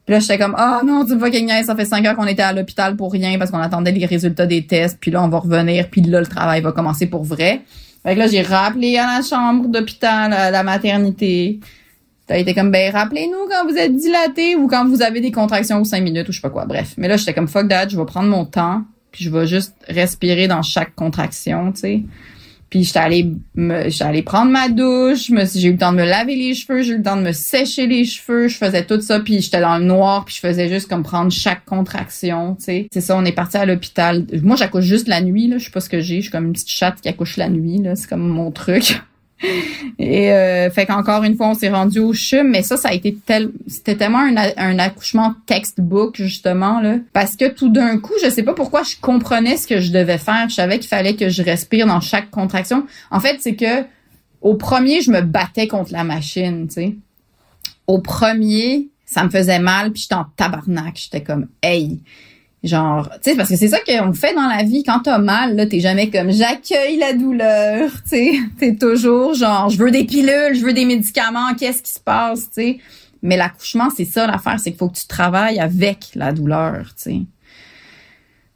Puis 0.08 0.14
là, 0.14 0.20
j'étais 0.20 0.38
comme, 0.38 0.54
ah 0.56 0.80
oh, 0.80 0.86
non, 0.86 1.04
tu 1.04 1.14
vois, 1.16 1.30
Kenya, 1.30 1.62
ça 1.64 1.76
fait 1.76 1.84
cinq 1.84 2.06
heures 2.06 2.16
qu'on 2.16 2.26
était 2.26 2.40
à 2.40 2.54
l'hôpital 2.54 2.96
pour 2.96 3.12
rien 3.12 3.38
parce 3.38 3.50
qu'on 3.50 3.60
attendait 3.60 3.92
les 3.92 4.06
résultats 4.06 4.46
des 4.46 4.66
tests. 4.66 4.96
Puis 4.98 5.10
là, 5.10 5.22
on 5.22 5.28
va 5.28 5.40
revenir. 5.40 5.90
Puis 5.90 6.00
là, 6.00 6.20
le 6.20 6.26
travail 6.26 6.62
va 6.62 6.72
commencer 6.72 7.08
pour 7.08 7.24
vrai. 7.24 7.60
Fait 8.02 8.14
que 8.14 8.18
là, 8.18 8.26
j'ai 8.26 8.40
rappelé 8.40 8.96
à 8.96 9.18
la 9.18 9.22
chambre 9.22 9.68
d'hôpital, 9.68 10.32
à 10.32 10.50
la 10.50 10.62
maternité. 10.62 11.60
Ça 12.26 12.38
été 12.38 12.54
comme, 12.54 12.70
ben, 12.70 12.90
rappelez-nous 12.90 13.50
quand 13.50 13.68
vous 13.68 13.76
êtes 13.76 13.94
dilaté 13.94 14.56
ou 14.56 14.66
quand 14.66 14.88
vous 14.88 15.02
avez 15.02 15.20
des 15.20 15.30
contractions 15.30 15.78
ou 15.80 15.84
cinq 15.84 16.02
minutes 16.02 16.26
ou 16.26 16.32
je 16.32 16.38
sais 16.38 16.40
pas 16.42 16.48
quoi. 16.48 16.64
Bref. 16.64 16.94
Mais 16.96 17.06
là, 17.06 17.18
j'étais 17.18 17.34
comme, 17.34 17.46
fuck 17.46 17.68
that, 17.68 17.90
je 17.90 17.98
vais 17.98 18.06
prendre 18.06 18.30
mon 18.30 18.46
temps. 18.46 18.84
Puis 19.12 19.24
je 19.24 19.30
vais 19.30 19.46
juste 19.46 19.74
respirer 19.88 20.48
dans 20.48 20.62
chaque 20.62 20.94
contraction, 20.94 21.70
tu 21.72 21.80
sais. 21.80 22.02
Puis 22.70 22.84
j'étais 22.84 22.98
allée 22.98 23.32
me 23.54 23.88
j'étais 23.88 24.04
allée 24.04 24.22
prendre 24.22 24.50
ma 24.50 24.68
douche, 24.68 25.30
j'ai 25.54 25.68
eu 25.68 25.72
le 25.72 25.78
temps 25.78 25.92
de 25.92 25.98
me 25.98 26.04
laver 26.04 26.36
les 26.36 26.54
cheveux, 26.54 26.82
j'ai 26.82 26.92
eu 26.92 26.98
le 26.98 27.02
temps 27.02 27.16
de 27.16 27.22
me 27.22 27.32
sécher 27.32 27.86
les 27.86 28.04
cheveux, 28.04 28.48
je 28.48 28.56
faisais 28.56 28.84
tout 28.84 29.00
ça 29.00 29.20
puis 29.20 29.40
j'étais 29.40 29.60
dans 29.60 29.78
le 29.78 29.84
noir 29.84 30.24
puis 30.24 30.34
je 30.34 30.40
faisais 30.40 30.68
juste 30.68 30.88
comme 30.88 31.02
prendre 31.02 31.32
chaque 31.32 31.64
contraction, 31.64 32.56
tu 32.56 32.64
sais. 32.64 32.88
C'est 32.92 33.00
ça, 33.00 33.16
on 33.16 33.24
est 33.24 33.32
parti 33.32 33.56
à 33.56 33.66
l'hôpital. 33.66 34.26
Moi 34.42 34.56
j'accouche 34.56 34.84
juste 34.84 35.08
la 35.08 35.20
nuit 35.20 35.48
là, 35.48 35.58
je 35.58 35.64
sais 35.64 35.70
pas 35.70 35.80
ce 35.80 35.88
que 35.88 36.00
j'ai, 36.00 36.16
je 36.16 36.22
suis 36.22 36.30
comme 36.30 36.46
une 36.46 36.52
petite 36.52 36.70
chatte 36.70 37.00
qui 37.00 37.08
accouche 37.08 37.36
la 37.36 37.48
nuit 37.48 37.78
là, 37.78 37.96
c'est 37.96 38.08
comme 38.08 38.28
mon 38.28 38.50
truc. 38.50 39.00
Et 39.98 40.32
euh, 40.32 40.70
fait 40.70 40.86
qu'encore 40.86 41.22
une 41.24 41.36
fois, 41.36 41.48
on 41.48 41.54
s'est 41.54 41.68
rendu 41.68 42.00
au 42.00 42.12
CHUM, 42.12 42.48
mais 42.48 42.62
ça, 42.62 42.76
ça 42.76 42.88
a 42.88 42.92
été 42.92 43.14
tel, 43.14 43.50
c'était 43.66 43.96
tellement 43.96 44.26
un, 44.56 44.78
accouchement 44.78 45.34
textbook 45.46 46.16
justement 46.16 46.80
là, 46.80 46.96
parce 47.12 47.36
que 47.36 47.48
tout 47.48 47.68
d'un 47.68 47.98
coup, 47.98 48.12
je 48.22 48.30
sais 48.30 48.42
pas 48.42 48.54
pourquoi 48.54 48.82
je 48.82 48.96
comprenais 49.00 49.56
ce 49.56 49.66
que 49.66 49.80
je 49.80 49.92
devais 49.92 50.18
faire. 50.18 50.48
Je 50.48 50.54
savais 50.54 50.78
qu'il 50.78 50.88
fallait 50.88 51.14
que 51.14 51.28
je 51.28 51.42
respire 51.42 51.86
dans 51.86 52.00
chaque 52.00 52.30
contraction. 52.30 52.86
En 53.10 53.20
fait, 53.20 53.38
c'est 53.40 53.54
que 53.54 53.84
au 54.40 54.54
premier, 54.54 55.00
je 55.02 55.10
me 55.10 55.20
battais 55.20 55.66
contre 55.66 55.92
la 55.92 56.04
machine, 56.04 56.68
tu 56.68 56.74
sais. 56.74 56.96
Au 57.86 58.00
premier, 58.00 58.88
ça 59.06 59.24
me 59.24 59.30
faisait 59.30 59.58
mal, 59.58 59.92
puis 59.92 60.02
j'étais 60.02 60.14
en 60.14 60.26
tabarnak. 60.36 60.96
J'étais 60.96 61.22
comme, 61.22 61.48
hey, 61.62 62.00
Genre, 62.64 63.08
tu 63.22 63.30
sais, 63.30 63.36
parce 63.36 63.48
que 63.48 63.56
c'est 63.56 63.68
ça 63.68 63.78
qu'on 63.78 64.12
fait 64.12 64.34
dans 64.34 64.48
la 64.48 64.64
vie. 64.64 64.82
Quand 64.82 65.00
t'as 65.00 65.18
mal, 65.18 65.54
là, 65.54 65.66
t'es 65.66 65.78
jamais 65.78 66.10
comme 66.10 66.32
j'accueille 66.32 66.98
la 66.98 67.12
douleur, 67.12 67.90
tu 68.02 68.08
sais. 68.08 68.32
T'es 68.58 68.74
toujours 68.74 69.34
genre, 69.34 69.70
je 69.70 69.78
veux 69.78 69.92
des 69.92 70.04
pilules, 70.04 70.54
je 70.54 70.64
veux 70.64 70.72
des 70.72 70.84
médicaments, 70.84 71.54
qu'est-ce 71.56 71.82
qui 71.82 71.92
se 71.92 72.00
passe, 72.00 72.50
tu 72.50 72.54
sais. 72.54 72.78
Mais 73.22 73.36
l'accouchement, 73.36 73.90
c'est 73.96 74.04
ça 74.04 74.26
l'affaire, 74.26 74.58
c'est 74.58 74.70
qu'il 74.70 74.78
faut 74.78 74.88
que 74.88 74.98
tu 74.98 75.06
travailles 75.06 75.60
avec 75.60 76.10
la 76.14 76.32
douleur, 76.32 76.94
tu 76.96 77.02
sais. 77.02 77.20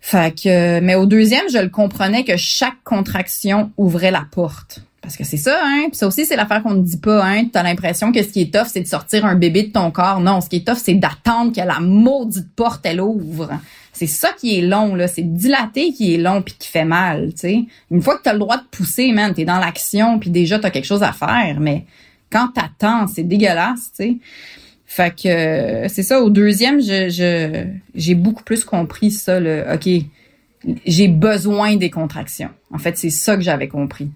Fait 0.01 0.35
que, 0.35 0.81
mais 0.81 0.97
au 0.97 1.07
deuxième, 1.07 1.49
je 1.53 1.59
le 1.59 1.69
comprenais 1.69 2.25
que 2.25 2.37
chaque 2.37 2.83
contraction 2.83 3.71
ouvrait 3.77 4.11
la 4.11 4.27
porte. 4.29 4.81
Parce 5.01 5.17
que 5.17 5.23
c'est 5.23 5.37
ça, 5.37 5.61
hein. 5.65 5.87
Puis 5.89 5.97
ça 5.97 6.09
aussi, 6.09 6.27
c'est 6.27 6.35
l'affaire 6.35 6.63
qu'on 6.65 6.75
ne 6.75 6.83
dit 6.83 6.97
pas, 6.97 7.25
hein. 7.25 7.45
T'as 7.53 7.63
l'impression 7.63 8.11
que 8.11 8.21
ce 8.21 8.29
qui 8.29 8.41
est 8.41 8.53
tough, 8.53 8.67
c'est 8.67 8.81
de 8.81 8.89
sortir 8.89 9.25
un 9.25 9.37
bébé 9.37 9.63
de 9.63 9.71
ton 9.71 9.93
corps. 9.93 10.19
Non, 10.19 10.41
ce 10.41 10.49
qui 10.49 10.57
est 10.57 10.67
tough, 10.67 10.79
c'est 10.83 10.95
d'attendre 10.95 11.53
que 11.53 11.61
la 11.61 11.79
maudite 11.79 12.53
porte, 12.57 12.85
elle 12.85 13.01
ouvre. 13.01 13.51
C'est 13.93 14.07
ça 14.07 14.33
qui 14.33 14.59
est 14.59 14.63
long, 14.63 14.95
là. 14.95 15.07
C'est 15.07 15.23
dilaté 15.23 15.93
qui 15.93 16.15
est 16.15 16.19
long 16.19 16.43
puis 16.43 16.55
qui 16.59 16.69
fait 16.69 16.85
mal, 16.85 17.33
tu 17.35 17.41
sais. 17.41 17.65
Une 17.91 18.01
fois 18.01 18.17
que 18.17 18.23
t'as 18.23 18.33
le 18.33 18.39
droit 18.39 18.57
de 18.57 18.65
pousser, 18.71 19.13
man, 19.13 19.35
t'es 19.35 19.45
dans 19.45 19.59
l'action 19.59 20.19
puis 20.19 20.31
déjà 20.31 20.59
t'as 20.59 20.71
quelque 20.71 20.87
chose 20.87 21.03
à 21.03 21.13
faire. 21.13 21.59
Mais 21.61 21.85
quand 22.31 22.49
t'attends, 22.49 23.07
c'est 23.07 23.23
dégueulasse, 23.23 23.93
tu 23.97 24.05
sais. 24.05 24.17
Fait 24.87 25.15
que 25.15 25.89
c'est 25.89 26.03
ça. 26.03 26.21
Au 26.21 26.31
deuxième, 26.31 26.81
je, 26.81 27.09
je 27.09 27.65
j'ai 27.95 28.15
beaucoup 28.15 28.43
plus 28.43 28.65
compris 28.65 29.11
ça. 29.11 29.41
Le, 29.41 29.65
ok, 29.75 29.89
j'ai 30.87 31.09
besoin 31.09 31.77
des 31.77 31.91
contractions. 31.91 32.51
En 32.73 32.79
fait, 32.79 32.97
c'est 32.99 33.11
ça 33.11 33.37
que 33.37 33.43
j'avais 33.43 33.69
compris. 33.69 34.11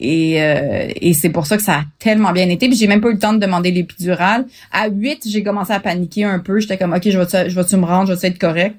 Et, 0.00 0.42
euh, 0.42 0.88
et 0.96 1.12
c'est 1.12 1.30
pour 1.30 1.46
ça 1.46 1.56
que 1.56 1.62
ça 1.62 1.74
a 1.74 1.84
tellement 1.98 2.32
bien 2.32 2.48
été. 2.48 2.68
Puis 2.68 2.76
j'ai 2.76 2.86
même 2.86 3.00
pas 3.00 3.08
eu 3.08 3.14
le 3.14 3.18
temps 3.18 3.32
de 3.32 3.38
demander 3.38 3.70
l'épidurale. 3.70 4.46
À 4.70 4.88
8, 4.88 5.24
j'ai 5.28 5.42
commencé 5.42 5.72
à 5.72 5.80
paniquer 5.80 6.24
un 6.24 6.38
peu. 6.38 6.60
J'étais 6.60 6.78
comme, 6.78 6.92
OK, 6.92 7.02
je 7.04 7.18
vais-tu, 7.18 7.50
je 7.50 7.54
vais-tu 7.54 7.76
me 7.76 7.84
rendre? 7.84 8.08
Je 8.08 8.18
vais 8.18 8.28
être 8.28 8.38
correct? 8.38 8.76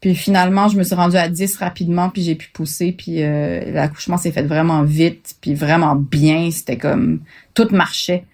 Puis 0.00 0.14
finalement, 0.14 0.68
je 0.68 0.78
me 0.78 0.84
suis 0.84 0.94
rendue 0.94 1.16
à 1.16 1.28
10 1.28 1.56
rapidement, 1.56 2.08
puis 2.08 2.22
j'ai 2.22 2.36
pu 2.36 2.48
pousser. 2.52 2.92
Puis 2.92 3.22
euh, 3.22 3.72
l'accouchement 3.72 4.16
s'est 4.16 4.30
fait 4.30 4.42
vraiment 4.42 4.82
vite, 4.82 5.36
puis 5.40 5.54
vraiment 5.54 5.96
bien. 5.96 6.50
C'était 6.50 6.76
comme... 6.76 7.20
Tout 7.54 7.68
marchait. 7.72 8.24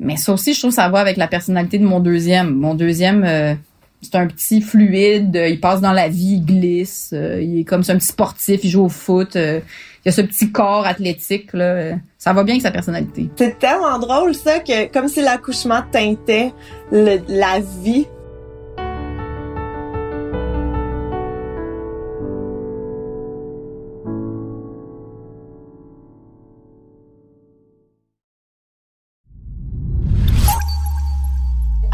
Mais 0.00 0.16
ça 0.16 0.32
aussi, 0.32 0.52
je 0.52 0.58
trouve 0.58 0.72
ça 0.72 0.88
va 0.88 0.98
avec 0.98 1.16
la 1.16 1.28
personnalité 1.28 1.78
de 1.78 1.84
mon 1.84 2.00
deuxième. 2.00 2.54
Mon 2.54 2.74
deuxième... 2.74 3.24
Euh, 3.24 3.54
c'est 4.04 4.16
un 4.16 4.26
petit 4.26 4.60
fluide, 4.60 5.40
il 5.48 5.60
passe 5.60 5.80
dans 5.80 5.92
la 5.92 6.08
vie, 6.08 6.34
il 6.34 6.44
glisse, 6.44 7.14
il 7.14 7.60
est 7.60 7.64
comme 7.64 7.82
un 7.86 7.96
petit 7.98 8.08
sportif, 8.08 8.58
il 8.64 8.68
joue 8.68 8.82
au 8.82 8.88
foot, 8.88 9.36
il 9.36 9.62
y 10.04 10.08
a 10.08 10.10
ce 10.10 10.22
petit 10.22 10.50
corps 10.50 10.84
athlétique 10.84 11.52
là, 11.52 11.92
ça 12.18 12.32
va 12.32 12.42
bien 12.42 12.54
avec 12.54 12.62
sa 12.62 12.72
personnalité. 12.72 13.30
C'est 13.36 13.60
tellement 13.60 14.00
drôle 14.00 14.34
ça 14.34 14.58
que 14.58 14.92
comme 14.92 15.06
si 15.06 15.22
l'accouchement 15.22 15.84
teintait 15.92 16.52
la 16.90 17.60
vie. 17.84 18.08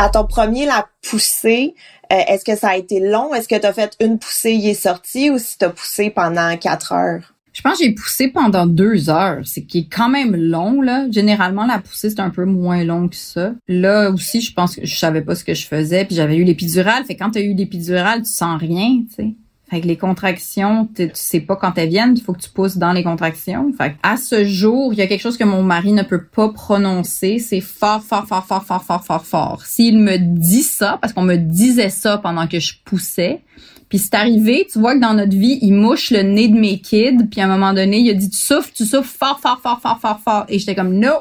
À 0.00 0.08
ton 0.10 0.24
premier, 0.24 0.64
la 0.64 0.86
poussée, 1.02 1.74
euh, 2.12 2.16
est-ce 2.28 2.44
que 2.44 2.56
ça 2.56 2.68
a 2.68 2.76
été 2.76 3.00
long? 3.00 3.34
Est-ce 3.34 3.48
que 3.48 3.56
tu 3.56 3.72
fait 3.74 3.96
une 4.00 4.20
poussée, 4.20 4.52
il 4.52 4.68
est 4.68 4.74
sorti 4.74 5.28
ou 5.28 5.38
si 5.38 5.58
tu 5.58 5.64
as 5.64 5.70
poussé 5.70 6.10
pendant 6.10 6.56
quatre 6.56 6.92
heures? 6.92 7.34
Je 7.52 7.62
pense 7.62 7.78
que 7.78 7.84
j'ai 7.84 7.92
poussé 7.92 8.28
pendant 8.28 8.66
deux 8.66 9.10
heures, 9.10 9.40
c'est 9.44 9.64
qui 9.64 9.78
est 9.78 9.88
quand 9.92 10.08
même 10.08 10.36
long 10.36 10.80
là. 10.80 11.06
Généralement 11.10 11.66
la 11.66 11.80
poussée 11.80 12.10
c'est 12.10 12.20
un 12.20 12.30
peu 12.30 12.44
moins 12.44 12.84
long 12.84 13.08
que 13.08 13.16
ça. 13.16 13.52
Là 13.66 14.10
aussi, 14.12 14.40
je 14.40 14.54
pense 14.54 14.76
que 14.76 14.86
je 14.86 14.94
savais 14.94 15.22
pas 15.22 15.34
ce 15.34 15.42
que 15.42 15.54
je 15.54 15.66
faisais, 15.66 16.04
puis 16.04 16.14
j'avais 16.14 16.36
eu 16.36 16.44
l'épidurale. 16.44 17.04
Fait 17.04 17.16
quand 17.16 17.32
tu 17.32 17.40
as 17.40 17.42
eu 17.42 17.54
l'épidurale, 17.54 18.22
tu 18.22 18.30
sens 18.30 18.60
rien, 18.60 19.02
tu 19.08 19.14
sais. 19.16 19.34
Fait 19.70 19.82
que 19.82 19.86
les 19.86 19.96
contractions, 19.96 20.88
tu 20.94 21.10
sais 21.12 21.40
pas 21.40 21.56
quand 21.56 21.76
elles 21.76 21.90
viennent, 21.90 22.14
il 22.16 22.22
faut 22.22 22.32
que 22.32 22.40
tu 22.40 22.48
pousses 22.48 22.78
dans 22.78 22.92
les 22.92 23.02
contractions. 23.02 23.70
Fait 23.76 23.96
à 24.02 24.16
ce 24.16 24.44
jour, 24.44 24.94
il 24.94 24.98
y 24.98 25.02
a 25.02 25.06
quelque 25.06 25.20
chose 25.20 25.36
que 25.36 25.44
mon 25.44 25.62
mari 25.62 25.92
ne 25.92 26.02
peut 26.02 26.24
pas 26.24 26.48
prononcer, 26.48 27.38
c'est 27.38 27.60
fort, 27.60 28.02
fort, 28.02 28.26
fort, 28.26 28.46
fort, 28.46 28.64
fort, 28.64 28.84
fort, 28.84 29.04
fort, 29.04 29.26
fort. 29.26 29.62
S'il 29.66 29.98
me 29.98 30.16
dit 30.16 30.62
ça, 30.62 30.98
parce 31.02 31.12
qu'on 31.12 31.22
me 31.22 31.36
disait 31.36 31.90
ça 31.90 32.16
pendant 32.16 32.46
que 32.46 32.60
je 32.60 32.74
poussais, 32.84 33.42
puis 33.88 33.98
c'est 33.98 34.14
arrivé, 34.14 34.66
tu 34.70 34.78
vois 34.78 34.94
que 34.94 35.00
dans 35.00 35.14
notre 35.14 35.36
vie, 35.36 35.58
il 35.62 35.72
mouche 35.72 36.10
le 36.10 36.22
nez 36.22 36.48
de 36.48 36.58
mes 36.58 36.78
kids, 36.78 37.26
puis 37.30 37.40
à 37.40 37.44
un 37.44 37.48
moment 37.48 37.72
donné, 37.72 37.98
il 37.98 38.10
a 38.10 38.14
dit 38.14 38.30
tu 38.30 38.36
souffles, 38.36 38.70
tu 38.74 38.84
souffles 38.84 39.08
fort, 39.08 39.40
fort, 39.40 39.60
fort, 39.62 39.80
fort, 39.80 39.98
fort, 40.00 40.20
fort. 40.20 40.44
Et 40.48 40.58
j'étais 40.58 40.74
comme 40.74 40.94
non, 40.94 41.20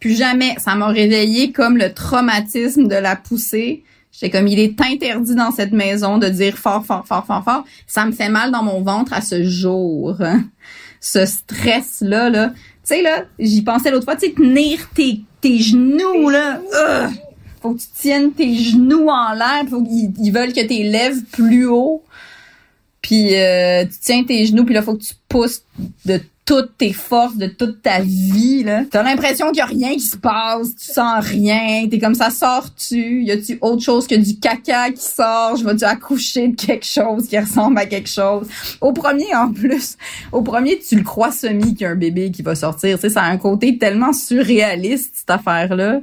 plus 0.00 0.16
jamais. 0.16 0.54
Ça 0.58 0.74
m'a 0.74 0.88
réveillé 0.88 1.52
comme 1.52 1.76
le 1.76 1.92
traumatisme 1.92 2.88
de 2.88 2.94
la 2.94 3.16
poussée. 3.16 3.84
J'étais 4.18 4.30
comme 4.30 4.48
il 4.48 4.58
est 4.58 4.80
interdit 4.80 5.34
dans 5.34 5.50
cette 5.50 5.72
maison 5.72 6.18
de 6.18 6.28
dire 6.28 6.56
fort, 6.56 6.84
fort, 6.86 7.06
fort, 7.06 7.26
fort, 7.26 7.44
fort. 7.44 7.64
Ça 7.86 8.06
me 8.06 8.12
fait 8.12 8.30
mal 8.30 8.50
dans 8.50 8.62
mon 8.62 8.82
ventre 8.82 9.12
à 9.12 9.20
ce 9.20 9.44
jour. 9.44 10.16
Ce 11.00 11.26
stress-là, 11.26 12.30
là. 12.30 12.48
Tu 12.48 12.54
sais, 12.94 13.02
là, 13.02 13.24
j'y 13.38 13.62
pensais 13.62 13.90
l'autre 13.90 14.04
fois, 14.04 14.16
tu 14.16 14.26
sais, 14.26 14.32
tenir 14.32 14.88
tes, 14.94 15.20
tes 15.40 15.58
genoux, 15.58 16.30
là 16.30 16.60
faut 17.66 17.74
que 17.74 17.80
tu 17.80 17.88
tiennes 17.94 18.32
tes 18.32 18.54
genoux 18.54 19.08
en 19.08 19.32
l'air, 19.32 19.64
faut 19.68 19.82
qu'ils 19.82 20.12
ils 20.18 20.30
veulent 20.30 20.52
que 20.52 20.60
tu 20.60 20.82
lèves 20.84 21.22
plus 21.32 21.66
haut. 21.66 22.02
Puis 23.02 23.34
euh, 23.34 23.84
tu 23.84 23.98
tiens 24.00 24.24
tes 24.24 24.46
genoux, 24.46 24.64
puis 24.64 24.74
là 24.74 24.82
faut 24.82 24.94
que 24.94 25.02
tu 25.02 25.14
pousses 25.28 25.64
de 26.04 26.20
toutes 26.46 26.78
tes 26.78 26.92
forces, 26.92 27.36
de 27.36 27.48
toute 27.48 27.82
ta 27.82 28.00
vie 28.00 28.62
là. 28.62 28.84
T'as 28.90 29.02
l'impression 29.02 29.48
qu'il 29.48 29.58
y 29.58 29.60
a 29.60 29.66
rien 29.66 29.92
qui 29.94 30.00
se 30.00 30.16
passe, 30.16 30.76
tu 30.76 30.92
sens 30.92 31.24
rien, 31.24 31.86
t'es 31.90 31.98
comme 31.98 32.14
ça 32.14 32.30
sors-tu, 32.30 33.22
y 33.22 33.32
a-tu 33.32 33.58
autre 33.60 33.82
chose 33.82 34.06
que 34.06 34.14
du 34.14 34.38
caca 34.38 34.90
qui 34.92 35.02
sort, 35.02 35.56
je 35.56 35.64
vais-tu 35.64 35.84
accoucher 35.84 36.48
de 36.48 36.56
quelque 36.56 36.86
chose 36.86 37.28
qui 37.28 37.38
ressemble 37.38 37.78
à 37.78 37.86
quelque 37.86 38.08
chose? 38.08 38.46
Au 38.80 38.92
premier 38.92 39.34
en 39.34 39.52
plus, 39.52 39.96
au 40.32 40.42
premier 40.42 40.78
tu 40.78 40.96
le 40.96 41.02
crois 41.02 41.32
semi 41.32 41.74
qu'il 41.74 41.86
a 41.86 41.90
un 41.90 41.96
bébé 41.96 42.30
qui 42.30 42.42
va 42.42 42.54
sortir, 42.54 42.96
tu 42.96 43.02
sais 43.02 43.10
ça 43.10 43.22
a 43.22 43.30
un 43.30 43.38
côté 43.38 43.76
tellement 43.76 44.12
surréaliste 44.12 45.16
cette 45.16 45.30
affaire 45.30 45.74
là 45.74 46.00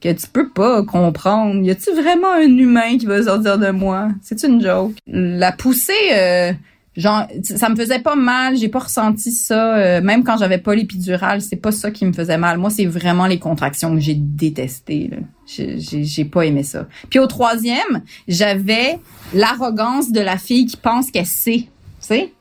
que 0.00 0.12
tu 0.12 0.26
peux 0.30 0.50
pas 0.50 0.82
comprendre. 0.82 1.62
Y 1.62 1.70
a-tu 1.70 1.90
vraiment 1.92 2.32
un 2.32 2.58
humain 2.58 2.98
qui 2.98 3.06
va 3.06 3.22
sortir 3.22 3.58
de 3.58 3.70
moi? 3.70 4.08
C'est 4.22 4.42
une 4.42 4.60
joke. 4.60 4.92
La 5.06 5.52
poussée, 5.52 5.92
euh, 6.12 6.52
genre, 6.96 7.26
ça 7.42 7.68
me 7.68 7.76
faisait 7.76 7.98
pas 7.98 8.14
mal. 8.14 8.56
J'ai 8.56 8.68
pas 8.68 8.80
ressenti 8.80 9.30
ça. 9.30 9.76
Euh, 9.76 10.00
même 10.00 10.24
quand 10.24 10.36
j'avais 10.38 10.58
pas 10.58 10.74
l'épidurale, 10.74 11.40
c'est 11.40 11.56
pas 11.56 11.72
ça 11.72 11.90
qui 11.90 12.04
me 12.04 12.12
faisait 12.12 12.38
mal. 12.38 12.58
Moi, 12.58 12.70
c'est 12.70 12.86
vraiment 12.86 13.26
les 13.26 13.38
contractions 13.38 13.94
que 13.94 14.00
j'ai 14.00 14.14
détestées. 14.14 15.10
J'ai 15.46 16.24
pas 16.24 16.46
aimé 16.46 16.62
ça. 16.62 16.86
Puis 17.10 17.18
au 17.18 17.26
troisième, 17.26 18.02
j'avais 18.28 18.98
l'arrogance 19.34 20.10
de 20.12 20.20
la 20.20 20.38
fille 20.38 20.66
qui 20.66 20.76
pense 20.76 21.10
qu'elle 21.10 21.26
sait. 21.26 21.66
Tu 21.66 21.68
sais? 22.00 22.32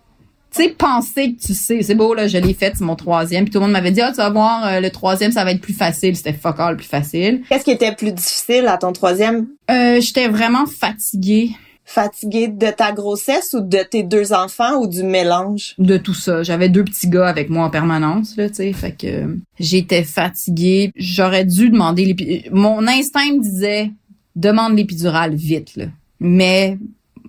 Tu 0.56 0.64
sais, 0.64 0.70
penser 0.70 1.34
que 1.34 1.48
tu 1.48 1.54
sais, 1.54 1.82
c'est 1.82 1.96
beau, 1.96 2.14
là, 2.14 2.30
je 2.30 2.38
l'ai 2.38 2.54
fait, 2.54 2.72
c'est 2.78 2.86
mon 2.86 2.96
troisième. 2.96 3.44
Puis 3.44 3.52
tout 3.52 3.60
le 3.60 3.66
monde 3.66 3.74
m'avait 3.74 3.92
dit, 3.92 4.00
ah, 4.00 4.12
tu 4.12 4.18
vas 4.18 4.30
voir, 4.30 4.66
euh, 4.66 4.80
le 4.80 4.90
troisième, 4.90 5.34
ça 5.34 5.44
va 5.44 5.52
être 5.52 5.60
plus 5.60 5.74
facile. 5.74 6.16
C'était 6.16 6.32
fuck 6.32 6.62
all 6.62 6.78
plus 6.78 6.88
facile. 6.88 7.42
Qu'est-ce 7.50 7.66
qui 7.66 7.72
était 7.72 7.94
plus 7.94 8.14
difficile 8.14 8.66
à 8.68 8.78
ton 8.78 8.94
troisième? 8.94 9.48
Euh, 9.70 10.00
j'étais 10.00 10.30
vraiment 10.30 10.66
fatiguée. 10.66 11.52
Fatiguée 11.88 12.48
de 12.48 12.72
ta 12.72 12.92
grossesse 12.92 13.54
ou 13.54 13.62
de 13.62 13.78
tes 13.78 14.04
deux 14.04 14.34
enfants 14.34 14.82
ou 14.82 14.88
du 14.88 15.04
mélange? 15.04 15.76
De 15.78 15.98
tout 15.98 16.16
ça. 16.16 16.42
J'avais 16.42 16.68
deux 16.68 16.84
petits 16.84 17.08
gars 17.08 17.28
avec 17.28 17.50
moi 17.50 17.66
en 17.66 17.70
permanence, 17.70 18.36
là, 18.38 18.50
tu 18.50 18.56
sais. 18.56 18.74
Fait 18.74 18.92
que 18.92 19.38
j'étais 19.60 20.04
fatiguée. 20.04 20.92
J'aurais 20.96 21.46
dû 21.46 21.70
demander 21.70 22.06
l'épidurale. 22.06 22.52
Mon 22.52 22.88
instinct 22.88 23.32
me 23.34 23.42
disait, 23.42 23.92
demande 24.36 24.76
l'épidurale 24.76 25.36
vite, 25.36 25.76
là. 25.76 25.86
Mais 26.20 26.78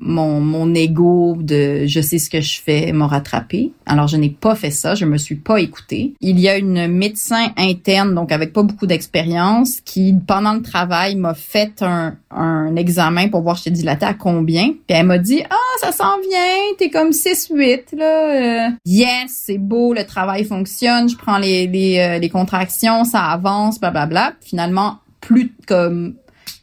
mon, 0.00 0.40
mon 0.40 0.74
ego 0.74 1.36
de 1.38 1.86
je 1.86 2.00
sais 2.00 2.18
ce 2.18 2.30
que 2.30 2.40
je 2.40 2.60
fais 2.60 2.92
m'a 2.92 3.06
rattrapé. 3.06 3.72
Alors 3.86 4.08
je 4.08 4.16
n'ai 4.16 4.30
pas 4.30 4.54
fait 4.54 4.70
ça, 4.70 4.94
je 4.94 5.04
me 5.04 5.18
suis 5.18 5.36
pas 5.36 5.60
écoutée. 5.60 6.14
Il 6.20 6.40
y 6.40 6.48
a 6.48 6.56
une 6.56 6.88
médecin 6.88 7.48
interne, 7.56 8.14
donc 8.14 8.32
avec 8.32 8.52
pas 8.52 8.62
beaucoup 8.62 8.86
d'expérience, 8.86 9.80
qui 9.80 10.14
pendant 10.26 10.54
le 10.54 10.62
travail 10.62 11.16
m'a 11.16 11.34
fait 11.34 11.82
un, 11.82 12.16
un 12.30 12.76
examen 12.76 13.28
pour 13.28 13.42
voir 13.42 13.56
je 13.56 13.64
t'ai 13.64 13.70
dilaté 13.70 14.06
à 14.06 14.14
combien. 14.14 14.68
Puis 14.68 14.96
elle 14.96 15.06
m'a 15.06 15.18
dit 15.18 15.42
ah 15.48 15.56
ça 15.80 15.92
s'en 15.92 16.18
vient, 16.20 16.74
t'es 16.78 16.90
comme 16.90 17.10
6-8 17.10 17.96
là. 17.96 18.66
Euh. 18.66 18.70
yes 18.84 19.42
c'est 19.46 19.58
beau, 19.58 19.94
le 19.94 20.04
travail 20.04 20.44
fonctionne, 20.44 21.08
je 21.08 21.16
prends 21.16 21.38
les 21.38 21.66
les, 21.66 21.98
euh, 21.98 22.28
contractions, 22.28 23.04
ça 23.04 23.24
avance, 23.24 23.80
blablabla. 23.80 24.06
Bla, 24.06 24.30
bla. 24.30 24.36
Finalement 24.40 24.98
plus 25.20 25.52
comme 25.66 26.14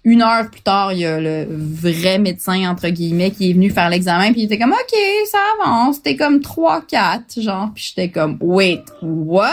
une 0.06 0.22
heure 0.22 0.50
plus 0.50 0.62
tard, 0.62 0.92
il 0.92 1.00
y 1.00 1.06
a 1.06 1.20
le 1.20 1.48
vrai 1.50 2.20
médecin, 2.20 2.70
entre 2.70 2.90
guillemets, 2.90 3.32
qui 3.32 3.50
est 3.50 3.54
venu 3.54 3.70
faire 3.70 3.90
l'examen, 3.90 4.32
puis 4.34 4.42
il 4.42 4.46
était 4.46 4.60
comme, 4.60 4.74
OK, 4.74 5.00
ça 5.26 5.40
avance. 5.62 5.98
C'était 5.98 6.18
comme 6.18 6.40
3-4, 6.40 7.42
genre. 7.42 7.72
Puis 7.74 7.94
j'étais 7.96 8.10
comme, 8.10 8.38
wait, 8.42 8.84
what? 9.02 9.50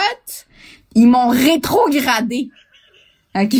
Ils 0.97 1.07
m'ont 1.07 1.29
rétrogradé. 1.29 2.51
OK? 3.37 3.55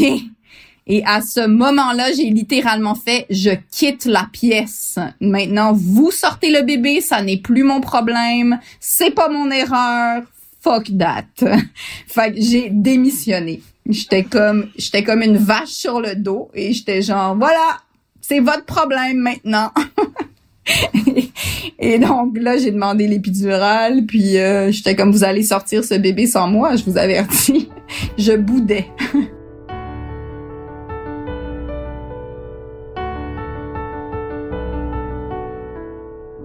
Et 0.93 1.05
à 1.07 1.21
ce 1.21 1.47
moment-là, 1.47 2.13
j'ai 2.13 2.31
littéralement 2.31 2.97
fait, 2.97 3.27
je 3.31 3.51
quitte 3.71 4.07
la 4.07 4.29
pièce. 4.33 4.99
Maintenant, 5.21 5.73
vous 5.73 6.11
sortez 6.11 6.51
le 6.51 6.63
bébé, 6.63 7.01
ça 7.01 7.23
n'est 7.23 7.37
plus 7.37 7.63
mon 7.63 7.81
problème. 7.81 8.59
C'est 8.81 9.13
pas 9.13 9.29
mon 9.29 9.53
erreur. 9.53 10.23
Fuck 10.61 10.91
that. 10.99 11.27
fait 12.09 12.33
que 12.33 12.41
j'ai 12.41 12.71
démissionné. 12.71 13.63
J'étais 13.91 14.23
comme, 14.23 14.69
j'étais 14.77 15.03
comme 15.03 15.23
une 15.23 15.37
vache 15.37 15.71
sur 15.71 16.01
le 16.01 16.15
dos 16.15 16.51
et 16.55 16.73
j'étais 16.73 17.03
genre, 17.03 17.37
voilà, 17.37 17.79
c'est 18.21 18.41
votre 18.41 18.65
problème 18.65 19.19
maintenant. 19.19 19.73
et 21.79 21.99
donc 21.99 22.39
là, 22.39 22.57
j'ai 22.57 22.71
demandé 22.71 23.09
l'épidurale, 23.09 24.07
puis 24.07 24.39
euh, 24.39 24.71
j'étais 24.71 24.95
comme, 24.95 25.11
vous 25.11 25.25
allez 25.25 25.43
sortir 25.43 25.83
ce 25.83 25.95
bébé 25.95 26.27
sans 26.27 26.47
moi, 26.47 26.77
je 26.77 26.85
vous 26.85 26.97
avertis. 26.97 27.69
je 28.19 28.33
boudais. 28.33 28.87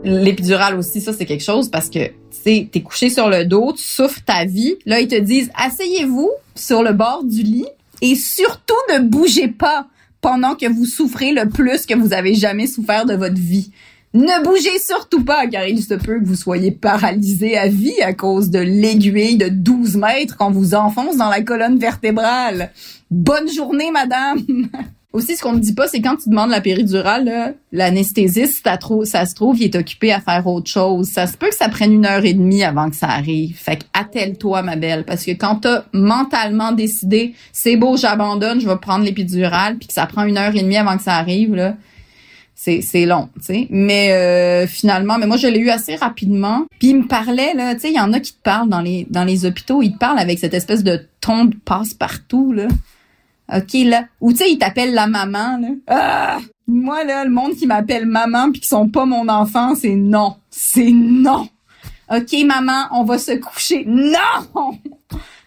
L'épidurale 0.03 0.75
aussi, 0.77 1.01
ça 1.01 1.13
c'est 1.13 1.25
quelque 1.25 1.43
chose 1.43 1.69
parce 1.69 1.89
que 1.89 2.12
tu 2.43 2.67
t'es 2.69 2.81
couché 2.81 3.10
sur 3.10 3.27
le 3.27 3.43
dos, 3.43 3.73
tu 3.73 3.84
souffres 3.84 4.23
ta 4.23 4.45
vie. 4.45 4.75
Là, 4.86 4.99
ils 4.99 5.08
te 5.08 5.19
disent 5.19 5.49
asseyez-vous 5.55 6.31
sur 6.55 6.83
le 6.83 6.93
bord 6.93 7.23
du 7.23 7.43
lit 7.43 7.67
et 8.01 8.15
surtout 8.15 8.73
ne 8.93 8.99
bougez 8.99 9.47
pas 9.47 9.87
pendant 10.21 10.55
que 10.55 10.67
vous 10.71 10.85
souffrez 10.85 11.31
le 11.33 11.47
plus 11.49 11.85
que 11.85 11.93
vous 11.93 12.13
avez 12.13 12.33
jamais 12.33 12.67
souffert 12.67 13.05
de 13.05 13.13
votre 13.13 13.35
vie. 13.35 13.71
Ne 14.15 14.43
bougez 14.43 14.79
surtout 14.79 15.25
pas, 15.25 15.45
car 15.45 15.67
il 15.67 15.83
se 15.83 15.93
peut 15.93 16.19
que 16.19 16.25
vous 16.25 16.35
soyez 16.35 16.71
paralysé 16.71 17.57
à 17.57 17.67
vie 17.67 18.01
à 18.01 18.13
cause 18.13 18.49
de 18.49 18.59
l'aiguille 18.59 19.37
de 19.37 19.49
12 19.49 19.97
mètres 19.97 20.37
qu'on 20.37 20.51
vous 20.51 20.73
enfonce 20.73 21.17
dans 21.17 21.29
la 21.29 21.41
colonne 21.41 21.77
vertébrale. 21.77 22.71
Bonne 23.11 23.51
journée, 23.51 23.91
madame! 23.91 24.39
Aussi, 25.15 25.38
ce 25.38 25.41
qu'on 25.41 25.54
ne 25.54 25.60
dit 25.60 25.73
pas, 25.73 25.88
c'est 25.88 26.01
quand 26.01 26.17
tu 26.17 26.28
demandes 26.28 26.49
la 26.49 26.60
péridurale, 26.60 27.56
l'anesthésiste, 27.71 28.67
ça, 29.06 29.25
se 29.25 29.34
trouve, 29.34 29.58
il 29.58 29.63
est 29.63 29.75
occupé 29.78 30.12
à 30.12 30.19
faire 30.19 30.45
autre 30.45 30.69
chose. 30.69 31.08
Ça 31.08 31.25
se 31.25 31.38
peut 31.38 31.47
que 31.47 31.56
ça 31.56 31.69
prenne 31.69 31.93
une 31.93 32.06
heure 32.06 32.25
et 32.25 32.34
demie 32.34 32.65
avant 32.65 32.89
que 32.89 32.97
ça 32.97 33.08
arrive. 33.08 33.56
Fait 33.58 33.78
que 33.78 33.86
attelle-toi, 33.93 34.62
ma 34.62 34.75
belle, 34.75 35.06
parce 35.06 35.23
que 35.23 35.32
quand 35.32 35.62
t'as 35.62 35.86
mentalement 35.93 36.73
décidé, 36.73 37.34
c'est 37.54 37.78
beau, 37.78 37.95
j'abandonne, 37.95 38.60
je 38.60 38.67
vais 38.67 38.75
prendre 38.75 39.06
l'épidurale, 39.06 39.78
puis 39.78 39.88
que 39.88 39.93
ça 39.93 40.06
prend 40.06 40.25
une 40.25 40.38
heure 40.38 40.54
et 40.54 40.62
demie 40.62 40.75
avant 40.75 40.97
que 40.97 41.04
ça 41.04 41.13
arrive, 41.13 41.56
là, 41.56 41.78
c'est 42.54 42.82
c'est 42.82 43.06
long, 43.06 43.30
tu 43.38 43.45
sais. 43.45 43.67
Mais 43.69 44.12
euh, 44.12 44.67
finalement, 44.67 45.17
mais 45.17 45.28
moi 45.28 45.38
je 45.38 45.47
l'ai 45.47 45.60
eu 45.60 45.69
assez 45.69 45.95
rapidement. 45.95 46.65
Puis 46.78 46.89
il 46.89 46.97
me 46.97 47.08
parlait 47.08 47.54
là, 47.54 47.73
tu 47.75 47.82
sais, 47.82 47.89
il 47.89 47.95
y 47.95 48.01
en 48.01 48.12
a 48.12 48.19
qui 48.19 48.34
te 48.34 48.41
parlent 48.41 48.67
dans 48.67 48.82
les 48.82 49.08
dans 49.10 49.23
les 49.23 49.45
hôpitaux, 49.45 49.82
ils 49.82 49.93
te 49.93 49.97
parlent 49.97 50.19
avec 50.19 50.39
cette 50.39 50.54
espèce 50.54 50.84
de 50.84 51.08
ton 51.21 51.45
de 51.45 51.56
passe-partout 51.63 52.51
là. 52.51 52.67
OK, 53.53 53.73
là. 53.86 54.05
Ou 54.21 54.31
tu 54.31 54.39
sais, 54.39 54.51
ils 54.51 54.58
t'appellent 54.58 54.93
la 54.93 55.08
maman, 55.08 55.60
là. 55.60 55.67
Ah! 55.88 56.39
Moi, 56.67 57.03
là, 57.03 57.23
le 57.25 57.31
monde 57.31 57.53
qui 57.53 57.67
m'appelle 57.67 58.08
maman 58.08 58.51
puis 58.51 58.62
qui 58.62 58.67
sont 58.67 58.89
pas 58.89 59.05
mon 59.05 59.29
enfant, 59.29 59.75
c'est 59.75 59.95
non. 59.95 60.38
C'est 60.49 60.91
non. 60.91 61.47
OK, 62.12 62.36
maman, 62.45 62.88
on 62.91 63.03
va 63.03 63.17
se 63.17 63.34
coucher. 63.34 63.84
Non! 63.86 64.79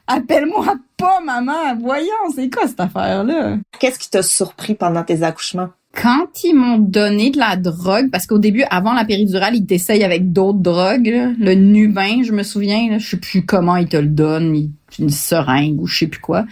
Appelle-moi 0.06 0.76
pas 0.96 1.20
maman. 1.24 1.76
Voyons, 1.80 2.32
c'est 2.34 2.48
quoi 2.48 2.66
cette 2.66 2.80
affaire-là? 2.80 3.56
Qu'est-ce 3.78 3.98
qui 3.98 4.08
t'a 4.10 4.22
surpris 4.22 4.74
pendant 4.74 5.02
tes 5.02 5.22
accouchements? 5.22 5.68
Quand 5.94 6.28
ils 6.44 6.54
m'ont 6.54 6.78
donné 6.78 7.30
de 7.30 7.38
la 7.38 7.56
drogue, 7.56 8.10
parce 8.10 8.26
qu'au 8.26 8.38
début, 8.38 8.62
avant 8.70 8.92
la 8.92 9.04
péridurale, 9.04 9.56
ils 9.56 9.66
t'essayent 9.66 10.04
avec 10.04 10.32
d'autres 10.32 10.60
drogues, 10.60 11.34
le 11.38 11.54
Nubin, 11.54 12.22
je 12.22 12.32
me 12.32 12.42
souviens, 12.42 12.90
là, 12.90 12.98
je 12.98 13.10
sais 13.10 13.16
plus 13.16 13.44
comment 13.44 13.76
ils 13.76 13.88
te 13.88 13.96
le 13.96 14.06
donnent, 14.06 14.70
une 14.98 15.10
seringue 15.10 15.80
ou 15.80 15.86
je 15.86 15.98
sais 15.98 16.06
plus 16.06 16.20
quoi. 16.20 16.44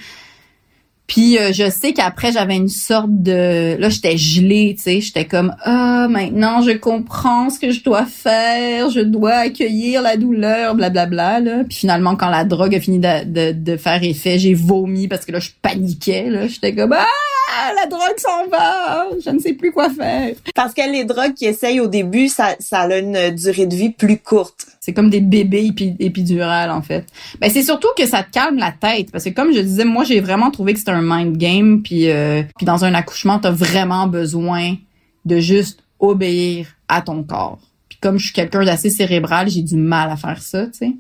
Puis 1.07 1.39
euh, 1.39 1.53
je 1.53 1.71
sais 1.71 1.93
qu'après 1.93 2.33
j'avais 2.33 2.57
une 2.57 2.69
sorte 2.69 3.11
de 3.11 3.77
là 3.79 3.89
j'étais 3.89 4.17
gelée, 4.17 4.75
tu 4.77 4.83
sais, 4.83 5.01
j'étais 5.01 5.25
comme 5.25 5.55
ah 5.63 6.09
maintenant 6.09 6.63
je 6.63 6.73
comprends 6.73 7.49
ce 7.51 7.61
que 7.61 7.71
je 7.71 7.83
dois 7.83 8.07
faire, 8.07 8.91
je 8.91 9.01
dois 9.01 9.35
accueillir 9.35 10.03
la 10.03 10.17
douleur, 10.17 10.75
blablabla 10.75 11.41
là. 11.41 11.65
Puis 11.69 11.79
finalement 11.79 12.17
quand 12.17 12.31
la 12.31 12.45
drogue 12.45 12.75
a 12.75 12.81
fini 12.81 12.99
de, 12.99 13.53
de, 13.53 13.77
faire 13.77 14.03
effet, 14.03 14.39
j'ai 14.39 14.55
vomi 14.55 15.07
parce 15.07 15.25
que 15.25 15.33
là 15.33 15.39
je 15.39 15.51
paniquais 15.63 16.29
là, 16.29 16.49
j'étais 16.49 16.75
comme 16.75 16.93
ah 16.93 17.73
la 17.75 17.87
drogue 17.87 18.19
s'en 18.19 18.49
va, 18.49 19.07
je 19.25 19.31
ne 19.31 19.39
sais 19.39 19.53
plus 19.53 19.73
quoi 19.73 19.91
faire. 19.91 20.35
Parce 20.55 20.75
que 20.75 20.91
les 20.91 21.05
drogues 21.05 21.35
qui 21.35 21.47
essayent 21.47 21.81
au 21.81 21.87
début, 21.87 22.29
ça, 22.29 22.57
ça 22.59 22.81
a 22.81 22.99
une 22.99 23.31
durée 23.31 23.67
de 23.67 23.75
vie 23.75 23.91
plus 23.91 24.19
courte. 24.19 24.67
C'est 24.87 24.93
comme 24.93 25.11
des 25.11 25.21
bébés 25.21 25.73
épidurales, 25.99 26.71
en 26.71 26.81
fait. 26.81 27.07
Ben, 27.41 27.51
c'est 27.51 27.65
surtout 27.65 27.89
que 27.99 28.07
ça 28.07 28.23
te 28.23 28.31
calme 28.31 28.57
la 28.57 28.71
tête. 28.71 29.11
Parce 29.11 29.25
que 29.25 29.31
comme 29.31 29.53
je 29.53 29.59
disais, 29.59 29.85
moi, 29.85 30.05
j'ai 30.05 30.21
vraiment 30.21 30.53
trouvé 30.53 30.75
que 30.75 30.79
c'était 30.79 30.93
un 30.93 31.03
mind 31.03 31.37
game. 31.37 31.83
Puis, 31.83 32.09
euh, 32.09 32.45
puis 32.57 32.67
dans 32.67 32.85
un 32.85 32.95
accouchement, 32.95 33.41
t'as 33.41 33.51
vraiment 33.51 34.07
besoin 34.07 34.77
de 35.25 35.41
juste 35.41 35.83
obéir 35.99 36.69
à 36.87 37.03
ton 37.03 37.25
corps. 37.25 37.59
Puis 37.89 37.99
comme 38.01 38.17
je 38.19 38.27
suis 38.27 38.33
quelqu'un 38.33 38.65
d'assez 38.65 38.89
cérébral, 38.89 39.51
j'ai 39.51 39.63
du 39.63 39.75
mal 39.75 40.09
à 40.09 40.17
faire 40.17 40.41
ça, 40.41 40.67
tu 40.67 40.79
sais. 40.79 40.93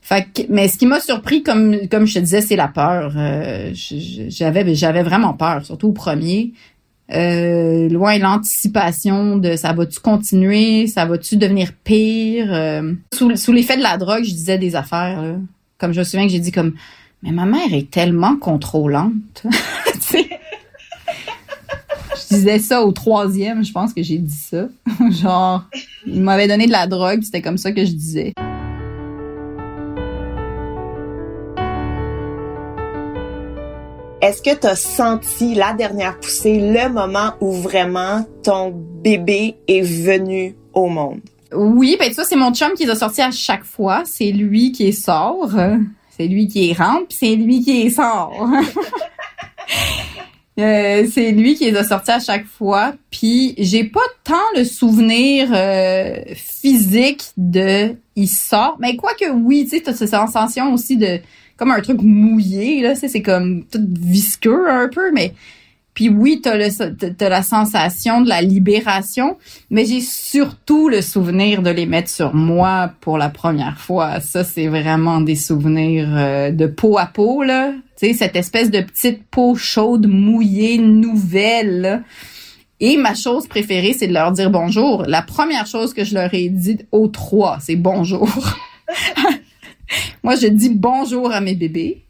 Fait 0.00 0.28
que, 0.32 0.42
mais 0.48 0.68
ce 0.68 0.78
qui 0.78 0.86
m'a 0.86 1.00
surpris, 1.00 1.42
comme 1.42 1.88
comme 1.88 2.06
je 2.06 2.14
te 2.14 2.18
disais, 2.20 2.42
c'est 2.42 2.54
la 2.54 2.68
peur. 2.68 3.14
Euh, 3.16 3.72
j'avais 3.74 4.72
j'avais 4.76 5.02
vraiment 5.02 5.32
peur, 5.32 5.66
surtout 5.66 5.88
au 5.88 5.92
premier. 5.92 6.52
Euh, 7.12 7.88
loin 7.88 8.18
l'anticipation 8.18 9.36
de 9.36 9.56
ça 9.56 9.72
va-tu 9.72 10.00
continuer, 10.00 10.86
ça 10.86 11.06
va-tu 11.06 11.36
devenir 11.36 11.72
pire. 11.84 12.52
Euh, 12.52 12.92
sous, 13.12 13.36
sous 13.36 13.52
l'effet 13.52 13.76
de 13.76 13.82
la 13.82 13.96
drogue, 13.96 14.24
je 14.24 14.32
disais 14.32 14.58
des 14.58 14.76
affaires. 14.76 15.36
Comme 15.78 15.92
je 15.92 16.00
me 16.00 16.04
souviens 16.04 16.26
que 16.26 16.32
j'ai 16.32 16.40
dit 16.40 16.52
comme 16.52 16.74
mais 17.22 17.32
ma 17.32 17.44
mère 17.44 17.72
est 17.72 17.90
tellement 17.90 18.36
contrôlante. 18.36 19.44
je 20.12 20.24
disais 22.34 22.58
ça 22.58 22.82
au 22.82 22.92
troisième, 22.92 23.64
je 23.64 23.72
pense 23.72 23.92
que 23.92 24.02
j'ai 24.02 24.18
dit 24.18 24.34
ça. 24.34 24.68
Genre, 25.10 25.64
il 26.06 26.22
m'avait 26.22 26.48
donné 26.48 26.66
de 26.66 26.72
la 26.72 26.86
drogue, 26.86 27.20
c'était 27.22 27.42
comme 27.42 27.58
ça 27.58 27.72
que 27.72 27.84
je 27.84 27.92
disais. 27.92 28.32
Est-ce 34.30 34.42
que 34.42 34.56
tu 34.56 34.66
as 34.68 34.76
senti 34.76 35.56
la 35.56 35.72
dernière 35.72 36.16
poussée, 36.20 36.60
le 36.60 36.88
moment 36.88 37.32
où 37.40 37.50
vraiment 37.50 38.24
ton 38.44 38.70
bébé 38.70 39.56
est 39.66 39.80
venu 39.80 40.54
au 40.72 40.86
monde? 40.86 41.18
Oui, 41.52 41.96
ben 41.98 42.12
ça 42.12 42.22
c'est 42.22 42.36
mon 42.36 42.54
chum 42.54 42.74
qui 42.74 42.84
les 42.84 42.90
a 42.90 42.94
sortis 42.94 43.22
à 43.22 43.32
chaque 43.32 43.64
fois. 43.64 44.04
C'est 44.04 44.30
lui 44.30 44.70
qui 44.70 44.92
sort, 44.92 45.50
c'est 46.16 46.28
lui 46.28 46.46
qui 46.46 46.70
est 46.70 46.74
rentre, 46.74 47.08
puis 47.08 47.18
c'est 47.18 47.34
lui 47.34 47.60
qui 47.60 47.90
sort. 47.90 48.32
Euh, 50.58 51.06
c'est 51.10 51.30
lui 51.30 51.54
qui 51.54 51.70
les 51.70 51.76
a 51.78 51.84
sortis 51.84 52.10
à 52.10 52.20
chaque 52.20 52.44
fois. 52.44 52.92
Puis 53.10 53.54
j'ai 53.56 53.84
pas 53.84 54.00
tant 54.24 54.34
le 54.56 54.64
souvenir 54.64 55.48
euh, 55.54 56.16
physique 56.34 57.30
de 57.38 57.94
il 58.14 58.28
sort, 58.28 58.76
mais 58.78 58.94
quoi 58.96 59.14
que 59.14 59.30
oui, 59.30 59.64
tu 59.64 59.76
sais, 59.76 59.82
t'as 59.82 59.94
cette 59.94 60.10
sensation 60.10 60.74
aussi 60.74 60.98
de 60.98 61.20
comme 61.60 61.72
un 61.72 61.82
truc 61.82 62.00
mouillé 62.00 62.80
là, 62.80 62.94
c'est 62.94 63.20
comme 63.20 63.64
tout 63.70 63.86
visqueux 63.86 64.70
un 64.70 64.88
peu, 64.88 65.12
mais 65.12 65.34
puis 65.92 66.08
oui, 66.08 66.40
t'as 66.42 66.56
le 66.56 67.28
la 67.28 67.42
sensation 67.42 68.22
de 68.22 68.30
la 68.30 68.40
libération, 68.40 69.36
mais 69.68 69.84
j'ai 69.84 70.00
surtout 70.00 70.88
le 70.88 71.02
souvenir 71.02 71.60
de 71.60 71.68
les 71.68 71.84
mettre 71.84 72.08
sur 72.08 72.34
moi 72.34 72.92
pour 73.02 73.18
la 73.18 73.28
première 73.28 73.78
fois. 73.78 74.20
Ça, 74.20 74.42
c'est 74.42 74.68
vraiment 74.68 75.20
des 75.20 75.36
souvenirs 75.36 76.08
euh, 76.10 76.50
de 76.50 76.66
peau 76.66 76.96
à 76.96 77.04
peau 77.04 77.42
là. 77.42 77.72
Tu 77.98 78.06
sais, 78.06 78.14
cette 78.14 78.36
espèce 78.36 78.70
de 78.70 78.80
petite 78.80 79.22
peau 79.30 79.54
chaude, 79.54 80.06
mouillée, 80.06 80.78
nouvelle. 80.78 82.04
Et 82.80 82.96
ma 82.96 83.14
chose 83.14 83.46
préférée, 83.46 83.92
c'est 83.92 84.06
de 84.06 84.14
leur 84.14 84.32
dire 84.32 84.50
bonjour. 84.50 85.04
La 85.06 85.20
première 85.20 85.66
chose 85.66 85.92
que 85.92 86.04
je 86.04 86.14
leur 86.14 86.32
ai 86.32 86.48
dit 86.48 86.78
aux 86.90 87.08
trois, 87.08 87.58
c'est 87.60 87.76
bonjour. 87.76 88.30
Moi, 90.22 90.36
je 90.36 90.46
dis 90.46 90.70
bonjour 90.70 91.32
à 91.32 91.40
mes 91.40 91.54
bébés. 91.54 92.02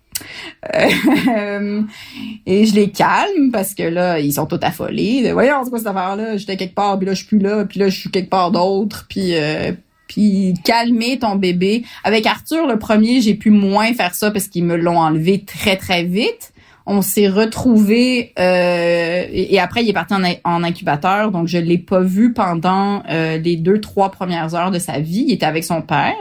Euh, 0.75 1.83
et 2.47 2.67
je 2.67 2.75
les 2.75 2.91
calme 2.91 3.51
parce 3.53 3.75
que 3.75 3.83
là, 3.83 4.19
ils 4.19 4.33
sont 4.33 4.47
tous 4.47 4.61
affolés. 4.63 5.33
Voyons, 5.33 5.65
c'est 5.65 5.71
quoi 5.71 5.79
cette 5.79 5.89
affaire-là? 5.89 6.37
J'étais 6.37 6.57
quelque 6.57 6.75
part, 6.75 6.99
puis 6.99 7.07
là, 7.07 7.15
je 7.15 7.19
suis 7.19 7.29
plus 7.29 7.39
là, 7.39 7.65
puis 7.65 7.81
là, 7.81 7.89
je 7.89 7.99
suis 7.99 8.11
quelque 8.11 8.31
part 8.31 8.51
d'autre, 8.51 9.07
puis... 9.09 9.35
Euh, 9.35 9.73
puis 10.07 10.55
calmer 10.65 11.21
ton 11.21 11.37
bébé. 11.37 11.85
Avec 12.03 12.27
Arthur, 12.27 12.67
le 12.67 12.81
premier, 12.81 13.21
j'ai 13.21 13.35
pu 13.35 13.51
moins 13.51 13.95
faire 13.95 14.13
ça 14.17 14.33
parce 14.33 14.49
qu'ils 14.49 14.65
me 14.65 14.75
l'ont 14.75 14.99
enlevé 14.99 15.45
très, 15.45 15.77
très 15.77 16.03
vite. 16.03 16.53
On 16.85 17.01
s'est 17.01 17.29
retrouvés 17.29 18.33
euh, 18.37 19.25
et, 19.31 19.61
après, 19.61 19.85
il 19.85 19.89
est 19.89 19.93
parti 19.93 20.15
en, 20.43 20.65
incubateur, 20.65 21.31
donc 21.31 21.47
je 21.47 21.59
l'ai 21.59 21.79
pas 21.79 22.01
vu 22.01 22.33
pendant 22.33 23.05
les 23.09 23.55
deux, 23.55 23.81
trois 23.81 24.11
premières 24.11 24.57
heures 24.57 24.73
de 24.73 24.81
sa 24.81 24.99
vie. 24.99 25.27
Il 25.29 25.33
était 25.33 25.47
avec 25.47 25.63
son 25.63 25.81
père. 25.81 26.17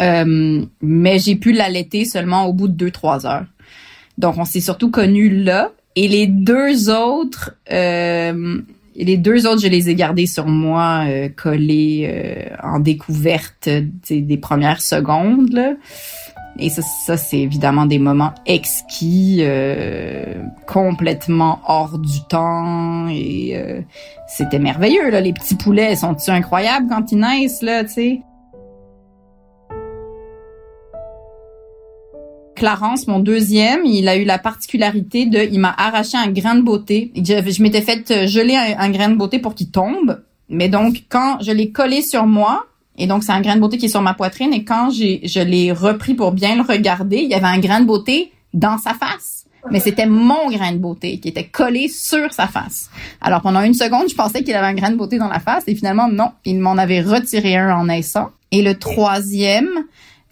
Euh, 0.00 0.64
mais 0.80 1.18
j'ai 1.18 1.36
pu 1.36 1.52
l'allaiter 1.52 2.04
seulement 2.04 2.46
au 2.46 2.52
bout 2.52 2.68
de 2.68 2.74
deux, 2.74 2.90
trois 2.90 3.26
heures. 3.26 3.46
Donc, 4.18 4.36
on 4.38 4.44
s'est 4.44 4.60
surtout 4.60 4.90
connus 4.90 5.30
là. 5.30 5.70
Et 5.96 6.06
les 6.06 6.26
deux 6.26 6.90
autres, 6.90 7.56
euh, 7.72 8.60
les 8.94 9.16
deux 9.16 9.46
autres, 9.46 9.60
je 9.62 9.68
les 9.68 9.90
ai 9.90 9.94
gardés 9.94 10.26
sur 10.26 10.46
moi, 10.46 11.04
euh, 11.08 11.28
collés 11.28 12.08
euh, 12.08 12.54
en 12.62 12.78
découverte 12.78 13.68
des 14.08 14.36
premières 14.36 14.80
secondes. 14.80 15.52
Là. 15.52 15.74
Et 16.60 16.70
ça, 16.70 16.82
ça 16.82 17.16
c'est 17.16 17.38
évidemment 17.38 17.86
des 17.86 17.98
moments 17.98 18.32
exquis, 18.46 19.42
complètement 20.66 21.60
hors 21.66 21.98
du 21.98 22.20
temps. 22.28 23.08
Et 23.08 23.56
c'était 24.28 24.58
merveilleux. 24.58 25.10
Là. 25.10 25.20
Les 25.20 25.32
petits 25.32 25.54
poulets 25.56 25.96
sont-ils 25.96 26.30
incroyables 26.30 26.86
quand 26.88 27.12
ils 27.12 27.18
naissent, 27.18 27.62
là, 27.62 27.84
tu 27.84 27.90
sais? 27.90 28.20
Clarence, 32.58 33.06
mon 33.06 33.20
deuxième, 33.20 33.84
il 33.84 34.08
a 34.08 34.16
eu 34.16 34.24
la 34.24 34.38
particularité 34.38 35.26
de, 35.26 35.38
il 35.38 35.60
m'a 35.60 35.74
arraché 35.78 36.18
un 36.18 36.28
grain 36.28 36.56
de 36.56 36.62
beauté. 36.62 37.12
Je, 37.14 37.50
je 37.50 37.62
m'étais 37.62 37.80
fait 37.80 38.10
euh, 38.10 38.26
geler 38.26 38.56
un, 38.56 38.90
grain 38.90 39.08
de 39.08 39.14
beauté 39.14 39.38
pour 39.38 39.54
qu'il 39.54 39.70
tombe. 39.70 40.20
Mais 40.48 40.68
donc, 40.68 41.04
quand 41.08 41.38
je 41.40 41.52
l'ai 41.52 41.70
collé 41.70 42.02
sur 42.02 42.26
moi, 42.26 42.66
et 42.96 43.06
donc 43.06 43.22
c'est 43.22 43.32
un 43.32 43.40
grain 43.40 43.54
de 43.54 43.60
beauté 43.60 43.78
qui 43.78 43.86
est 43.86 43.90
sur 43.90 44.02
ma 44.02 44.14
poitrine, 44.14 44.52
et 44.52 44.64
quand 44.64 44.90
j'ai, 44.90 45.20
je 45.24 45.40
l'ai 45.40 45.72
repris 45.72 46.14
pour 46.14 46.32
bien 46.32 46.56
le 46.56 46.62
regarder, 46.62 47.18
il 47.18 47.30
y 47.30 47.34
avait 47.34 47.46
un 47.46 47.58
grain 47.58 47.80
de 47.80 47.86
beauté 47.86 48.32
dans 48.52 48.76
sa 48.78 48.92
face. 48.94 49.44
mais 49.70 49.80
c'était 49.80 50.06
mon 50.06 50.50
grain 50.50 50.72
de 50.72 50.78
beauté 50.78 51.20
qui 51.20 51.28
était 51.28 51.46
collé 51.46 51.88
sur 51.88 52.32
sa 52.32 52.48
face. 52.48 52.90
Alors 53.20 53.42
pendant 53.42 53.62
une 53.62 53.74
seconde, 53.74 54.08
je 54.08 54.14
pensais 54.14 54.42
qu'il 54.42 54.54
avait 54.54 54.66
un 54.66 54.74
grain 54.74 54.90
de 54.90 54.96
beauté 54.96 55.18
dans 55.18 55.28
la 55.28 55.40
face 55.40 55.64
et 55.66 55.74
finalement 55.74 56.08
non, 56.08 56.30
il 56.44 56.58
m'en 56.58 56.76
avait 56.76 57.02
retiré 57.02 57.56
un 57.56 57.76
en 57.76 57.86
naissant. 57.86 58.30
Et 58.50 58.62
le 58.62 58.78
troisième, 58.78 59.68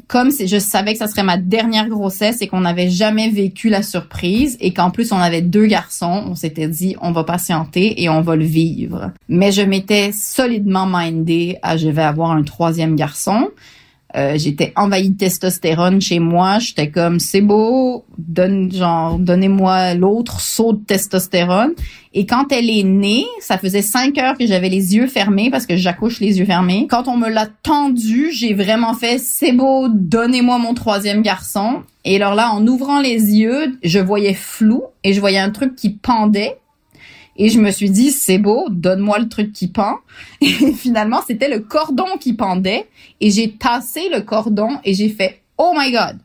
comme 0.09 0.31
je 0.31 0.59
savais 0.59 0.92
que 0.92 0.99
ça 0.99 1.09
serait 1.09 1.23
ma 1.23 1.37
dernière 1.37 1.88
grossesse 1.88 2.40
et 2.40 2.47
qu'on 2.47 2.61
n'avait 2.61 2.90
jamais 2.90 3.29
vécu 3.29 3.69
la 3.69 3.83
surprise 3.83 4.57
et 4.61 4.73
qu'en 4.73 4.90
plus 4.90 5.12
on 5.12 5.19
avait 5.19 5.42
deux 5.42 5.66
garçons, 5.66 6.25
on 6.27 6.35
s'était 6.35 6.69
dit 6.69 6.97
on 7.01 7.12
va 7.12 7.25
patienter 7.25 8.03
et 8.03 8.09
on 8.09 8.21
va 8.21 8.37
le 8.37 8.45
vivre. 8.45 9.12
Mais 9.29 9.51
je 9.51 9.62
m'étais 9.62 10.12
solidement 10.12 10.87
mindée 10.87 11.59
à 11.62 11.77
je 11.77 11.88
vais 11.88 12.03
avoir 12.03 12.31
un 12.31 12.42
troisième 12.42 12.95
garçon. 12.95 13.51
Euh, 14.14 14.35
j'étais 14.37 14.73
envahie 14.77 15.11
de 15.11 15.16
testostérone 15.16 16.01
chez 16.01 16.21
moi. 16.21 16.59
J'étais 16.59 16.90
comme 16.90 17.19
c'est 17.19 17.40
beau, 17.40 18.05
donne 18.16 18.73
genre 18.73 19.19
donnez-moi 19.19 19.95
l'autre 19.95 20.40
saut 20.40 20.73
de 20.73 20.85
testostérone. 20.85 21.73
Et 22.14 22.25
quand 22.25 22.51
elle 22.51 22.71
est 22.71 22.85
née, 22.85 23.27
ça 23.40 23.59
faisait 23.59 23.83
cinq 23.83 24.16
heures 24.16 24.38
que 24.38 24.47
j'avais 24.47 24.69
les 24.69 24.95
yeux 24.95 25.07
fermés 25.07 25.51
parce 25.51 25.66
que 25.66 25.77
j'accouche 25.77 26.21
les 26.21 26.38
yeux 26.38 26.47
fermés. 26.47 26.87
Quand 26.88 27.09
on 27.09 27.16
me 27.16 27.29
l'a 27.29 27.47
tendu, 27.47 28.31
j'ai 28.33 28.55
vraiment 28.55 28.95
fait 28.95 29.19
c'est 29.19 29.53
beau, 29.53 29.88
donnez-moi 29.90 30.59
mon 30.59 30.73
troisième 30.73 31.21
garçon. 31.21 31.83
Et 32.05 32.16
alors 32.16 32.35
là, 32.35 32.53
en 32.53 32.66
ouvrant 32.66 33.01
les 33.01 33.37
yeux, 33.37 33.77
je 33.83 33.99
voyais 33.99 34.35
flou 34.35 34.85
et 35.03 35.12
je 35.12 35.21
voyais 35.21 35.40
un 35.40 35.51
truc 35.51 35.75
qui 35.75 35.90
pendait 35.90 36.57
et 37.38 37.49
je 37.49 37.61
me 37.61 37.70
suis 37.70 37.90
dit, 37.90 38.11
c'est 38.11 38.38
beau, 38.38 38.66
donne-moi 38.70 39.18
le 39.18 39.29
truc 39.29 39.53
qui 39.53 39.68
pend. 39.68 39.96
Et 40.40 40.72
finalement, 40.72 41.20
c'était 41.27 41.49
le 41.49 41.61
cordon 41.61 42.16
qui 42.18 42.33
pendait. 42.33 42.88
Et 43.20 43.31
j'ai 43.31 43.53
tassé 43.53 44.09
le 44.09 44.22
cordon 44.22 44.79
et 44.85 44.94
j'ai 44.94 45.09
fait, 45.09 45.42
oh 45.59 45.72
my 45.77 45.92
God, 45.92 46.18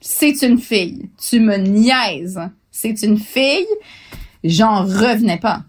c'est 0.00 0.42
une 0.42 0.58
fille. 0.58 1.10
Tu 1.18 1.40
me 1.40 1.56
niaises. 1.56 2.40
C'est 2.70 3.02
une 3.02 3.18
fille. 3.18 3.66
J'en 4.44 4.82
revenais 4.84 5.38
pas. 5.38 5.64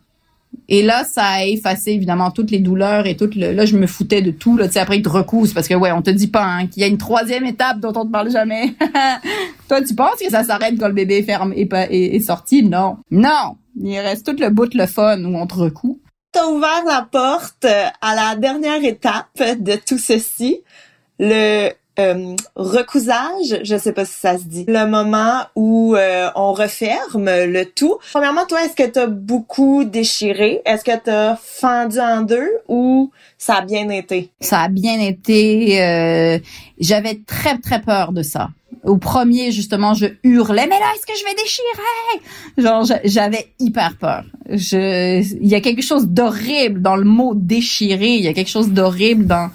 Et 0.71 0.83
là, 0.83 1.03
ça 1.03 1.23
a 1.23 1.45
effacé 1.45 1.91
évidemment 1.91 2.29
toutes 2.29 2.51
les 2.51 2.59
douleurs 2.59 3.07
et 3.07 3.17
tout 3.17 3.29
le. 3.35 3.53
Là, 3.53 3.65
je 3.65 3.75
me 3.75 3.87
foutais 3.87 4.21
de 4.21 4.29
tout. 4.29 4.55
Là, 4.55 4.67
tu 4.67 4.73
sais, 4.73 4.79
après 4.79 4.99
ils 4.99 5.01
te 5.01 5.09
recousent 5.09 5.51
parce 5.51 5.67
que 5.67 5.73
ouais, 5.73 5.91
on 5.91 6.03
te 6.03 6.11
dit 6.11 6.27
pas 6.27 6.45
hein, 6.45 6.67
qu'il 6.67 6.81
y 6.81 6.85
a 6.85 6.87
une 6.87 6.99
troisième 6.99 7.45
étape 7.45 7.79
dont 7.79 7.93
on 7.95 8.05
te 8.05 8.11
parle 8.11 8.29
jamais. 8.29 8.75
Toi, 9.67 9.81
tu 9.81 9.95
penses 9.95 10.19
que 10.23 10.29
ça 10.29 10.43
s'arrête 10.43 10.75
quand 10.79 10.87
le 10.87 10.93
bébé 10.93 11.17
est 11.17 11.23
ferme 11.23 11.53
et, 11.55 11.67
est, 11.71 12.15
est 12.15 12.19
sorti? 12.19 12.61
Non, 12.61 12.97
non. 13.09 13.57
Il 13.81 13.97
reste 13.97 14.27
tout 14.27 14.41
le 14.41 14.49
bout 14.49 14.67
de 14.67 14.77
le 14.77 14.85
fun 14.85 15.23
où 15.23 15.35
on 15.35 15.47
te 15.47 15.55
recoue. 15.55 15.99
T'as 16.31 16.45
ouvert 16.45 16.83
la 16.85 17.07
porte 17.11 17.65
à 17.65 18.15
la 18.15 18.35
dernière 18.35 18.83
étape 18.83 19.41
de 19.59 19.73
tout 19.75 19.97
ceci, 19.97 20.59
le 21.17 21.71
euh, 21.99 22.35
recousage, 22.55 23.59
je 23.63 23.77
sais 23.77 23.91
pas 23.91 24.05
si 24.05 24.13
ça 24.13 24.37
se 24.37 24.45
dit, 24.45 24.65
le 24.67 24.87
moment 24.87 25.43
où 25.55 25.95
euh, 25.95 26.29
on 26.35 26.53
referme 26.53 27.25
le 27.25 27.63
tout. 27.65 27.97
Premièrement, 28.11 28.45
toi, 28.47 28.63
est-ce 28.63 28.75
que 28.75 28.89
t'as 28.89 29.07
beaucoup 29.07 29.83
déchiré? 29.83 30.61
Est-ce 30.65 30.83
que 30.83 30.97
t'as 30.97 31.35
fendu 31.35 31.99
en 31.99 32.21
deux 32.21 32.49
ou 32.67 33.11
ça 33.37 33.55
a 33.55 33.61
bien 33.61 33.89
été? 33.89 34.31
Ça 34.39 34.61
a 34.61 34.69
bien 34.69 34.99
été. 34.99 35.81
Euh, 35.81 36.39
j'avais 36.79 37.19
très, 37.27 37.57
très 37.57 37.81
peur 37.81 38.13
de 38.13 38.23
ça. 38.23 38.49
Au 38.85 38.97
premier, 38.97 39.51
justement, 39.51 39.93
je 39.93 40.05
hurlais, 40.23 40.67
mais 40.67 40.79
là, 40.79 40.85
est-ce 40.95 41.05
que 41.05 41.19
je 41.19 41.25
vais 41.25 41.35
déchirer? 41.35 41.67
Genre, 42.57 42.99
j'avais 43.03 43.47
hyper 43.59 43.97
peur. 43.97 44.23
Je, 44.49 45.21
il 45.41 45.47
y 45.47 45.55
a 45.55 45.59
quelque 45.59 45.81
chose 45.81 46.07
d'horrible 46.07 46.81
dans 46.81 46.95
le 46.95 47.03
mot 47.03 47.33
déchirer. 47.35 48.15
Il 48.15 48.23
y 48.23 48.29
a 48.29 48.33
quelque 48.33 48.49
chose 48.49 48.69
d'horrible 48.69 49.25
dans, 49.25 49.49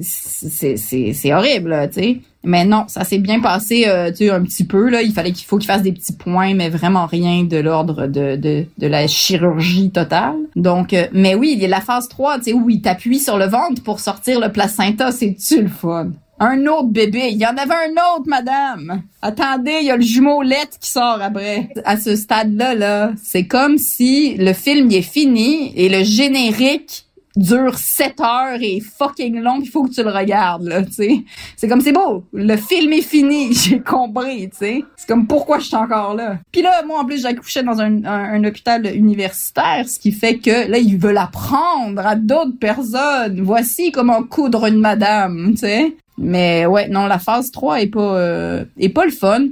c'est, 0.00 0.76
c'est, 0.76 1.12
c'est 1.12 1.34
horrible, 1.34 1.88
tu 1.92 2.00
sais. 2.00 2.20
Mais 2.44 2.64
non, 2.64 2.84
ça 2.88 3.04
s'est 3.04 3.18
bien 3.18 3.40
passé, 3.40 3.84
euh, 3.86 4.10
tu 4.10 4.26
sais, 4.26 4.30
un 4.30 4.42
petit 4.42 4.64
peu, 4.64 4.88
là. 4.88 5.02
Il 5.02 5.12
fallait 5.12 5.32
qu'il 5.32 5.46
faut 5.46 5.58
qu'il 5.58 5.66
fasse 5.66 5.82
des 5.82 5.92
petits 5.92 6.14
points, 6.14 6.54
mais 6.54 6.70
vraiment 6.70 7.06
rien 7.06 7.44
de 7.44 7.58
l'ordre 7.58 8.06
de, 8.06 8.36
de, 8.36 8.66
de 8.78 8.86
la 8.86 9.06
chirurgie 9.06 9.90
totale. 9.90 10.36
Donc, 10.56 10.92
euh, 10.92 11.06
mais 11.12 11.34
oui, 11.34 11.52
il 11.54 11.62
y 11.62 11.64
a 11.64 11.68
la 11.68 11.80
phase 11.80 12.08
3, 12.08 12.38
tu 12.38 12.44
sais, 12.44 12.52
où 12.52 12.68
il 12.68 12.80
t'appuie 12.80 13.20
sur 13.20 13.38
le 13.38 13.46
ventre 13.46 13.82
pour 13.82 14.00
sortir 14.00 14.40
le 14.40 14.50
placenta, 14.50 15.12
c'est-tu 15.12 15.62
le 15.62 15.68
fun? 15.68 16.10
Un 16.40 16.66
autre 16.66 16.88
bébé. 16.88 17.28
Il 17.30 17.38
y 17.38 17.46
en 17.46 17.56
avait 17.56 17.72
un 17.72 18.16
autre, 18.16 18.26
madame. 18.26 19.02
Attendez, 19.20 19.78
il 19.80 19.86
y 19.86 19.90
a 19.92 19.96
le 19.96 20.02
jumeau 20.02 20.42
lettre 20.42 20.76
qui 20.80 20.90
sort 20.90 21.18
après. 21.22 21.68
À 21.84 21.96
ce 21.96 22.16
stade-là, 22.16 22.74
là, 22.74 23.12
c'est 23.22 23.46
comme 23.46 23.78
si 23.78 24.34
le 24.36 24.52
film 24.52 24.90
est 24.90 25.02
fini 25.02 25.72
et 25.76 25.88
le 25.88 26.02
générique 26.02 27.04
dure 27.36 27.76
7 27.76 28.20
heures 28.20 28.58
et 28.60 28.80
fucking 28.80 29.40
long, 29.40 29.58
il 29.60 29.68
faut 29.68 29.84
que 29.84 29.90
tu 29.90 30.02
le 30.02 30.10
regardes, 30.10 30.64
là, 30.64 30.82
tu 30.82 30.92
sais. 30.92 31.24
C'est 31.56 31.68
comme, 31.68 31.80
c'est 31.80 31.92
beau, 31.92 32.24
le 32.32 32.56
film 32.56 32.92
est 32.92 33.02
fini, 33.02 33.52
j'ai 33.54 33.80
compris, 33.80 34.50
tu 34.50 34.56
sais. 34.56 34.84
C'est 34.96 35.06
comme, 35.06 35.26
pourquoi 35.26 35.58
je 35.58 35.66
suis 35.66 35.76
encore 35.76 36.14
là? 36.14 36.38
Puis 36.50 36.62
là, 36.62 36.82
moi, 36.86 37.00
en 37.00 37.04
plus, 37.04 37.22
j'accouchais 37.22 37.62
dans 37.62 37.80
un, 37.80 38.04
un, 38.04 38.44
hôpital 38.44 38.86
universitaire, 38.94 39.88
ce 39.88 39.98
qui 39.98 40.12
fait 40.12 40.38
que, 40.38 40.70
là, 40.70 40.78
ils 40.78 40.98
veulent 40.98 41.18
apprendre 41.18 42.06
à 42.06 42.16
d'autres 42.16 42.58
personnes. 42.58 43.40
Voici 43.42 43.92
comment 43.92 44.22
coudre 44.22 44.66
une 44.66 44.80
madame, 44.80 45.52
tu 45.52 45.58
sais. 45.58 45.96
Mais 46.18 46.66
ouais, 46.66 46.88
non, 46.88 47.06
la 47.06 47.18
phase 47.18 47.50
3 47.50 47.82
est 47.82 47.86
pas, 47.86 48.16
euh, 48.16 48.64
est 48.78 48.90
pas 48.90 49.04
le 49.04 49.10
fun. 49.10 49.46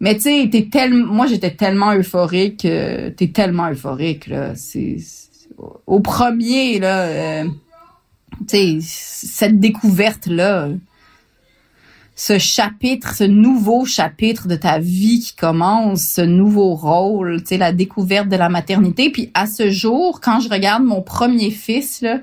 Mais 0.00 0.16
tu 0.16 0.22
sais, 0.22 0.48
t'es 0.50 0.68
tellement, 0.70 1.12
moi, 1.12 1.26
j'étais 1.26 1.52
tellement 1.52 1.94
euphorique, 1.94 2.64
euh, 2.64 3.10
t'es 3.10 3.28
tellement 3.28 3.70
euphorique, 3.70 4.26
là, 4.26 4.54
c'est 4.54 4.98
au 5.86 6.00
premier, 6.00 6.78
là, 6.78 7.00
euh, 7.02 7.44
cette 8.48 9.60
découverte-là, 9.60 10.68
ce 12.16 12.38
chapitre, 12.38 13.14
ce 13.14 13.24
nouveau 13.24 13.84
chapitre 13.84 14.46
de 14.46 14.54
ta 14.54 14.78
vie 14.78 15.20
qui 15.20 15.34
commence, 15.34 16.02
ce 16.02 16.20
nouveau 16.20 16.74
rôle, 16.74 17.42
tu 17.42 17.56
la 17.56 17.72
découverte 17.72 18.28
de 18.28 18.36
la 18.36 18.48
maternité. 18.48 19.10
Puis 19.10 19.30
à 19.34 19.46
ce 19.46 19.70
jour, 19.70 20.20
quand 20.20 20.40
je 20.40 20.48
regarde 20.48 20.84
mon 20.84 21.02
premier 21.02 21.50
fils, 21.50 22.02
là, 22.02 22.20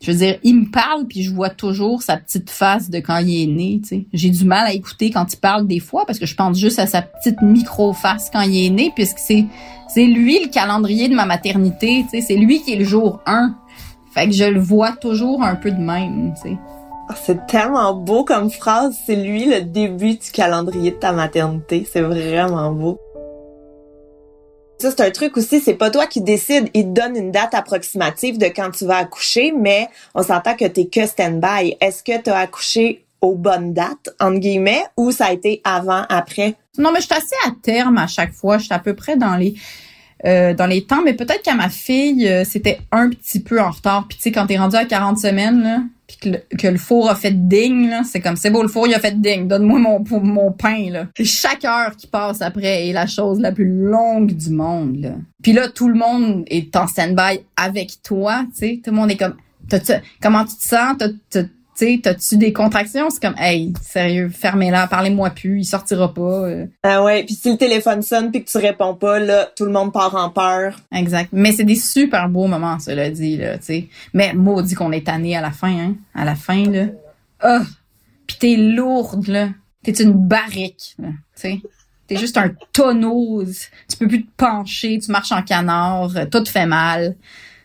je 0.00 0.10
veux 0.10 0.18
dire, 0.18 0.38
il 0.42 0.60
me 0.60 0.70
parle 0.70 1.06
puis 1.06 1.22
je 1.22 1.30
vois 1.30 1.50
toujours 1.50 2.02
sa 2.02 2.16
petite 2.16 2.48
face 2.48 2.88
de 2.88 3.00
quand 3.00 3.18
il 3.18 3.42
est 3.42 3.46
né, 3.46 3.80
tu 3.82 3.88
sais. 3.88 4.06
J'ai 4.12 4.30
du 4.30 4.44
mal 4.44 4.66
à 4.66 4.72
écouter 4.72 5.10
quand 5.10 5.30
il 5.32 5.36
parle 5.36 5.66
des 5.66 5.80
fois 5.80 6.06
parce 6.06 6.18
que 6.18 6.26
je 6.26 6.34
pense 6.34 6.58
juste 6.58 6.78
à 6.78 6.86
sa 6.86 7.02
petite 7.02 7.42
micro-face 7.42 8.30
quand 8.32 8.40
il 8.40 8.66
est 8.66 8.70
né 8.70 8.92
puisque 8.94 9.18
c'est 9.18 9.44
c'est 9.92 10.06
lui 10.06 10.38
le 10.44 10.48
calendrier 10.48 11.08
de 11.08 11.14
ma 11.14 11.26
maternité, 11.26 12.04
tu 12.04 12.20
sais, 12.20 12.24
c'est 12.26 12.36
lui 12.36 12.62
qui 12.62 12.74
est 12.74 12.76
le 12.76 12.84
jour 12.84 13.20
1. 13.26 13.56
Fait 14.14 14.26
que 14.26 14.32
je 14.32 14.44
le 14.44 14.60
vois 14.60 14.92
toujours 14.92 15.42
un 15.42 15.56
peu 15.56 15.70
de 15.70 15.80
même, 15.80 16.32
tu. 16.40 16.56
Ah, 17.08 17.14
c'est 17.20 17.46
tellement 17.48 17.92
beau 17.94 18.24
comme 18.24 18.50
phrase, 18.50 18.96
c'est 19.04 19.16
lui 19.16 19.46
le 19.46 19.62
début 19.62 20.12
du 20.12 20.30
calendrier 20.32 20.92
de 20.92 20.96
ta 20.96 21.12
maternité, 21.12 21.86
c'est 21.90 22.02
vraiment 22.02 22.70
beau. 22.72 23.00
Ça, 24.80 24.90
c'est 24.90 25.02
un 25.02 25.10
truc 25.10 25.36
aussi, 25.36 25.60
c'est 25.60 25.74
pas 25.74 25.90
toi 25.90 26.06
qui 26.06 26.22
décide. 26.22 26.70
Il 26.72 26.84
te 26.84 27.00
donne 27.00 27.14
une 27.14 27.30
date 27.30 27.52
approximative 27.52 28.38
de 28.38 28.46
quand 28.46 28.70
tu 28.70 28.86
vas 28.86 28.96
accoucher, 28.96 29.52
mais 29.52 29.88
on 30.14 30.22
s'entend 30.22 30.56
que 30.56 30.64
t'es 30.64 30.86
que 30.86 31.06
stand-by. 31.06 31.76
Est-ce 31.82 32.02
que 32.02 32.18
tu 32.18 32.30
as 32.30 32.38
accouché 32.38 33.04
aux 33.20 33.34
bonnes 33.34 33.74
dates, 33.74 34.08
entre 34.18 34.38
guillemets, 34.38 34.82
ou 34.96 35.12
ça 35.12 35.26
a 35.26 35.32
été 35.32 35.60
avant, 35.64 36.04
après? 36.08 36.54
Non, 36.78 36.92
mais 36.92 37.00
je 37.00 37.04
suis 37.04 37.14
assez 37.14 37.36
à 37.46 37.50
terme 37.62 37.98
à 37.98 38.06
chaque 38.06 38.32
fois. 38.32 38.56
Je 38.56 38.64
suis 38.64 38.74
à 38.74 38.78
peu 38.78 38.94
près 38.94 39.16
dans 39.16 39.36
les... 39.36 39.54
Euh, 40.26 40.52
dans 40.52 40.66
les 40.66 40.84
temps, 40.84 41.00
mais 41.02 41.14
peut-être 41.14 41.40
qu'à 41.40 41.54
ma 41.54 41.70
fille, 41.70 42.28
euh, 42.28 42.44
c'était 42.44 42.78
un 42.92 43.08
petit 43.08 43.40
peu 43.40 43.58
en 43.58 43.70
retard. 43.70 44.06
Puis 44.06 44.18
tu 44.18 44.24
sais, 44.24 44.32
quand 44.32 44.46
t'es 44.46 44.58
rendu 44.58 44.76
à 44.76 44.84
40 44.84 45.18
semaines, 45.18 45.62
là, 45.62 45.78
que 46.18 46.66
le, 46.68 46.78
four 46.78 47.10
a 47.10 47.14
fait 47.14 47.48
ding, 47.48 47.92
c'est 48.04 48.20
comme 48.20 48.36
c'est 48.36 48.50
beau, 48.50 48.62
le 48.62 48.68
four 48.68 48.86
il 48.86 48.94
a 48.94 49.00
fait 49.00 49.20
ding, 49.20 49.48
donne-moi 49.48 49.78
mon, 49.78 50.04
mon 50.20 50.52
pain. 50.52 50.90
Là. 50.90 51.06
chaque 51.22 51.64
heure 51.64 51.96
qui 51.96 52.06
passe 52.06 52.42
après 52.42 52.88
est 52.88 52.92
la 52.92 53.06
chose 53.06 53.40
la 53.40 53.52
plus 53.52 53.68
longue 53.68 54.32
du 54.32 54.50
monde. 54.50 54.96
Là. 55.00 55.14
Puis 55.42 55.52
là, 55.52 55.68
tout 55.68 55.88
le 55.88 55.94
monde 55.94 56.44
est 56.48 56.74
en 56.76 56.86
stand-by 56.86 57.40
avec 57.56 58.02
toi, 58.02 58.44
tu 58.52 58.58
sais. 58.58 58.80
Tout 58.82 58.90
le 58.90 58.96
monde 58.96 59.10
est 59.10 59.16
comme, 59.16 59.36
comment 60.20 60.44
tu 60.44 60.56
te 60.56 60.62
sens? 60.62 60.96
Sais, 61.80 62.00
t'as-tu 62.02 62.36
des 62.36 62.52
contractions? 62.52 63.10
C'est 63.10 63.20
comme, 63.20 63.34
hey, 63.38 63.72
sérieux, 63.82 64.28
fermez-la, 64.28 64.86
parlez-moi 64.86 65.30
plus, 65.30 65.60
il 65.60 65.64
sortira 65.64 66.12
pas. 66.12 66.48
Euh. 66.48 66.66
Ah 66.82 67.02
ouais, 67.02 67.24
puis 67.24 67.34
si 67.34 67.50
le 67.50 67.56
téléphone 67.56 68.02
sonne 68.02 68.30
puis 68.30 68.44
que 68.44 68.50
tu 68.50 68.58
réponds 68.58 68.94
pas, 68.94 69.18
là, 69.18 69.48
tout 69.56 69.64
le 69.64 69.72
monde 69.72 69.92
part 69.92 70.14
en 70.14 70.30
peur. 70.30 70.76
Exact. 70.92 71.30
Mais 71.32 71.52
c'est 71.52 71.64
des 71.64 71.76
super 71.76 72.28
beaux 72.28 72.46
moments, 72.46 72.78
cela 72.78 73.10
dit, 73.10 73.36
là, 73.36 73.58
tu 73.58 73.64
sais. 73.64 73.88
Mais 74.14 74.32
maudit 74.34 74.74
qu'on 74.74 74.92
est 74.92 75.06
tanné 75.06 75.36
à 75.36 75.40
la 75.40 75.50
fin, 75.50 75.76
hein. 75.76 75.96
À 76.14 76.24
la 76.24 76.34
fin, 76.34 76.64
là. 76.64 76.86
Ah! 77.40 77.60
Oh, 77.60 77.66
puis 78.26 78.36
t'es 78.38 78.56
lourde, 78.56 79.26
là. 79.26 79.48
T'es 79.82 79.92
une 79.92 80.12
barrique, 80.12 80.96
tu 80.98 81.04
sais. 81.34 81.60
T'es 82.06 82.16
juste 82.16 82.36
un 82.36 82.50
tonneau. 82.72 83.44
Tu 83.88 83.96
peux 83.96 84.08
plus 84.08 84.24
te 84.24 84.30
pencher, 84.36 84.98
tu 84.98 85.10
marches 85.12 85.32
en 85.32 85.42
canard, 85.42 86.12
tout 86.30 86.40
te 86.40 86.48
fait 86.48 86.66
mal. 86.66 87.16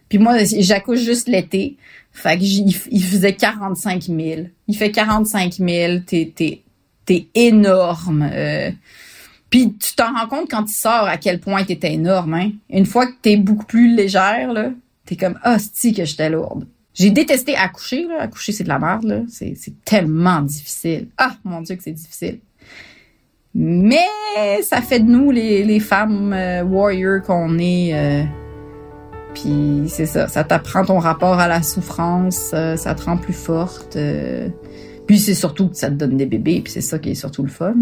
Puis 0.07 0.19
moi, 0.19 0.37
j'accouche 0.43 0.99
juste 0.99 1.27
l'été. 1.27 1.77
Fait 2.15 2.37
que 2.37 2.43
il 2.43 3.03
faisait 3.03 3.33
45 3.33 4.03
000. 4.03 4.19
Il 4.69 4.77
fait 4.77 4.89
45 4.89 5.53
000, 5.55 5.99
t'es, 6.07 6.31
t'es, 6.33 6.61
t'es 7.05 7.27
énorme. 7.35 8.29
Euh. 8.31 8.71
Puis 9.49 9.73
tu 9.73 9.95
t'en 9.95 10.13
rends 10.13 10.27
compte 10.27 10.49
quand 10.49 10.63
tu 10.63 10.73
sors 10.73 11.07
à 11.07 11.17
quel 11.17 11.41
point 11.41 11.65
t'étais 11.65 11.93
énorme. 11.93 12.33
Hein? 12.35 12.51
Une 12.69 12.85
fois 12.85 13.05
que 13.07 13.13
t'es 13.21 13.35
beaucoup 13.35 13.65
plus 13.65 13.93
légère, 13.93 14.53
là, 14.53 14.71
t'es 15.05 15.17
comme 15.17 15.37
hostie 15.43 15.93
que 15.93 16.05
j'étais 16.05 16.29
lourde. 16.29 16.65
J'ai 16.93 17.11
détesté 17.11 17.57
accoucher. 17.57 18.05
Là. 18.07 18.21
Accoucher, 18.21 18.53
c'est 18.53 18.63
de 18.63 18.69
la 18.69 18.79
merde. 18.79 19.03
Là. 19.03 19.19
C'est, 19.27 19.53
c'est 19.55 19.83
tellement 19.83 20.41
difficile. 20.41 21.09
Ah, 21.17 21.35
mon 21.43 21.61
Dieu 21.61 21.75
que 21.75 21.83
c'est 21.83 21.91
difficile. 21.91 22.39
Mais 23.53 24.07
ça 24.63 24.81
fait 24.81 25.01
de 25.01 25.05
nous 25.05 25.31
les, 25.31 25.65
les 25.65 25.81
femmes 25.81 26.31
euh, 26.33 26.63
warriors 26.63 27.21
qu'on 27.21 27.59
est. 27.59 27.93
Euh, 27.93 28.23
puis 29.35 29.83
c'est 29.87 30.07
ça, 30.07 30.27
ça 30.27 30.43
t'apprend 30.43 30.83
ton 30.83 30.97
rapport 30.97 31.39
à 31.39 31.47
la 31.47 31.61
souffrance, 31.61 32.51
euh, 32.53 32.75
ça 32.75 32.95
te 32.95 33.03
rend 33.03 33.17
plus 33.17 33.33
forte. 33.33 33.97
puis 35.05 35.19
c'est 35.19 35.35
surtout 35.35 35.69
que 35.69 35.77
ça 35.77 35.89
te 35.89 35.93
donne 35.93 36.17
des 36.17 36.25
bébés, 36.25 36.61
puis 36.61 36.73
c'est 36.73 36.81
ça 36.81 36.97
qui 36.97 37.11
est 37.11 37.15
surtout 37.15 37.43
le 37.43 37.49
fun. 37.49 37.75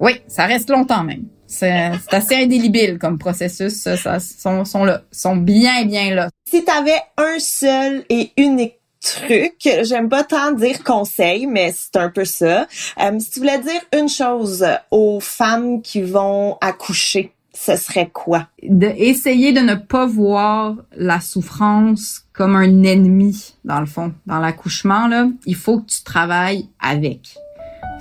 Oui, 0.00 0.20
ça 0.26 0.46
reste 0.46 0.68
longtemps 0.70 1.04
même. 1.04 1.24
C'est 1.46 1.92
assez 2.10 2.34
indélébile 2.34 2.98
comme 2.98 3.18
processus. 3.18 3.74
Ça, 3.74 3.96
ça, 3.96 4.18
sont, 4.18 4.64
sont 4.64 4.84
là, 4.84 5.02
sont 5.12 5.36
bien, 5.36 5.84
bien 5.84 6.14
là. 6.14 6.28
Si 6.48 6.64
t'avais 6.64 7.00
un 7.16 7.38
seul 7.38 8.04
et 8.10 8.32
unique 8.36 8.80
truc, 9.00 9.54
j'aime 9.82 10.08
pas 10.08 10.24
tant 10.24 10.52
dire 10.52 10.82
conseil, 10.82 11.46
mais 11.46 11.72
c'est 11.72 11.96
un 11.96 12.10
peu 12.10 12.24
ça. 12.24 12.66
Euh, 13.00 13.18
si 13.20 13.30
tu 13.30 13.40
voulais 13.40 13.58
dire 13.58 13.80
une 13.96 14.08
chose 14.08 14.66
aux 14.90 15.20
femmes 15.20 15.82
qui 15.82 16.02
vont 16.02 16.58
accoucher, 16.60 17.32
ce 17.56 17.76
serait 17.76 18.10
quoi? 18.12 18.48
De 18.62 18.86
essayer 18.86 19.52
de 19.52 19.60
ne 19.60 19.74
pas 19.74 20.06
voir 20.06 20.76
la 20.96 21.20
souffrance 21.20 22.24
comme 22.32 22.54
un 22.54 22.82
ennemi, 22.82 23.54
dans 23.64 23.80
le 23.80 23.86
fond. 23.86 24.12
Dans 24.26 24.38
l'accouchement, 24.38 25.08
là, 25.08 25.26
il 25.46 25.56
faut 25.56 25.80
que 25.80 25.86
tu 25.86 26.02
travailles 26.04 26.68
avec 26.80 27.36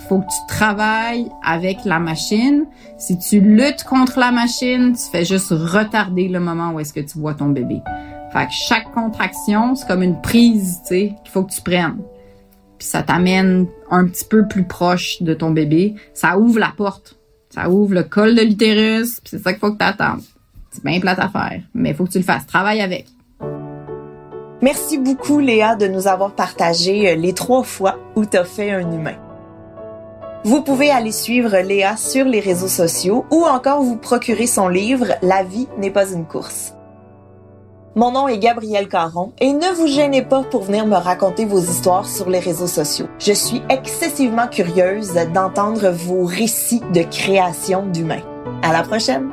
faut 0.07 0.19
que 0.19 0.25
tu 0.25 0.47
travailles 0.47 1.29
avec 1.43 1.85
la 1.85 1.99
machine. 1.99 2.65
Si 2.97 3.17
tu 3.17 3.39
luttes 3.39 3.83
contre 3.83 4.19
la 4.19 4.31
machine, 4.31 4.93
tu 4.93 5.09
fais 5.11 5.25
juste 5.25 5.49
retarder 5.49 6.27
le 6.27 6.39
moment 6.39 6.71
où 6.71 6.79
est-ce 6.79 6.93
que 6.93 6.99
tu 6.99 7.17
vois 7.17 7.33
ton 7.33 7.49
bébé. 7.49 7.81
Fait 8.31 8.45
que 8.45 8.51
chaque 8.67 8.91
contraction, 8.91 9.75
c'est 9.75 9.87
comme 9.87 10.03
une 10.03 10.21
prise, 10.21 10.79
tu 10.81 10.87
sais, 10.87 11.15
qu'il 11.23 11.31
faut 11.31 11.43
que 11.43 11.53
tu 11.53 11.61
prennes. 11.61 11.97
Puis 12.77 12.87
ça 12.87 13.03
t'amène 13.03 13.67
un 13.89 14.05
petit 14.05 14.25
peu 14.25 14.47
plus 14.47 14.65
proche 14.65 15.21
de 15.21 15.33
ton 15.33 15.51
bébé. 15.51 15.95
Ça 16.13 16.37
ouvre 16.37 16.59
la 16.59 16.73
porte. 16.75 17.17
Ça 17.55 17.69
ouvre 17.69 17.93
le 17.93 18.03
col 18.03 18.35
de 18.35 18.41
l'utérus, 18.41 19.21
puis 19.21 19.29
c'est 19.31 19.41
ça 19.41 19.53
qu'il 19.53 19.61
faut 19.61 19.71
que 19.71 19.77
tu 19.77 19.85
attendes. 19.85 20.21
C'est 20.71 20.83
bien 20.83 20.99
plate 20.99 21.19
à 21.19 21.29
faire, 21.29 21.61
mais 21.73 21.91
il 21.91 21.95
faut 21.95 22.03
que 22.03 22.11
tu 22.11 22.17
le 22.17 22.25
fasses. 22.25 22.45
Travaille 22.45 22.81
avec. 22.81 23.07
Merci 24.61 24.97
beaucoup, 24.97 25.39
Léa, 25.39 25.77
de 25.77 25.87
nous 25.87 26.07
avoir 26.07 26.35
partagé 26.35 27.11
euh, 27.11 27.15
les 27.15 27.31
trois 27.31 27.63
fois 27.63 27.97
où 28.17 28.25
tu 28.25 28.35
as 28.35 28.43
fait 28.43 28.71
un 28.71 28.91
humain. 28.91 29.15
Vous 30.43 30.63
pouvez 30.63 30.91
aller 30.91 31.13
suivre 31.13 31.57
Léa 31.59 31.95
sur 31.95 32.25
les 32.25 32.41
réseaux 32.41 32.67
sociaux 32.67 33.25
ou 33.31 33.45
encore 33.45 33.81
vous 33.81 33.95
procurer 33.95 34.47
son 34.47 34.67
livre 34.67 35.13
La 35.21 35.43
vie 35.43 35.67
n'est 35.77 35.91
pas 35.91 36.11
une 36.11 36.25
course. 36.25 36.73
Mon 37.97 38.11
nom 38.11 38.27
est 38.27 38.39
Gabrielle 38.39 38.89
Caron 38.89 39.31
et 39.39 39.53
ne 39.53 39.73
vous 39.73 39.87
gênez 39.87 40.21
pas 40.21 40.43
pour 40.43 40.63
venir 40.63 40.85
me 40.85 40.97
raconter 40.97 41.45
vos 41.45 41.61
histoires 41.61 42.05
sur 42.05 42.29
les 42.29 42.39
réseaux 42.39 42.67
sociaux. 42.67 43.07
Je 43.19 43.31
suis 43.31 43.61
excessivement 43.69 44.47
curieuse 44.47 45.13
d'entendre 45.33 45.91
vos 45.91 46.25
récits 46.25 46.83
de 46.93 47.03
création 47.03 47.85
d'humains. 47.85 48.23
À 48.63 48.73
la 48.73 48.83
prochaine! 48.83 49.29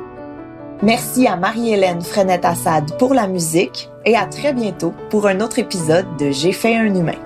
Merci 0.80 1.26
à 1.26 1.34
Marie-Hélène 1.34 2.02
Frenette-Assad 2.02 2.96
pour 2.98 3.14
la 3.14 3.26
musique 3.26 3.90
et 4.04 4.14
à 4.14 4.26
très 4.26 4.52
bientôt 4.52 4.94
pour 5.10 5.26
un 5.26 5.40
autre 5.40 5.58
épisode 5.58 6.06
de 6.20 6.30
J'ai 6.30 6.52
fait 6.52 6.76
un 6.76 6.94
humain. 6.94 7.18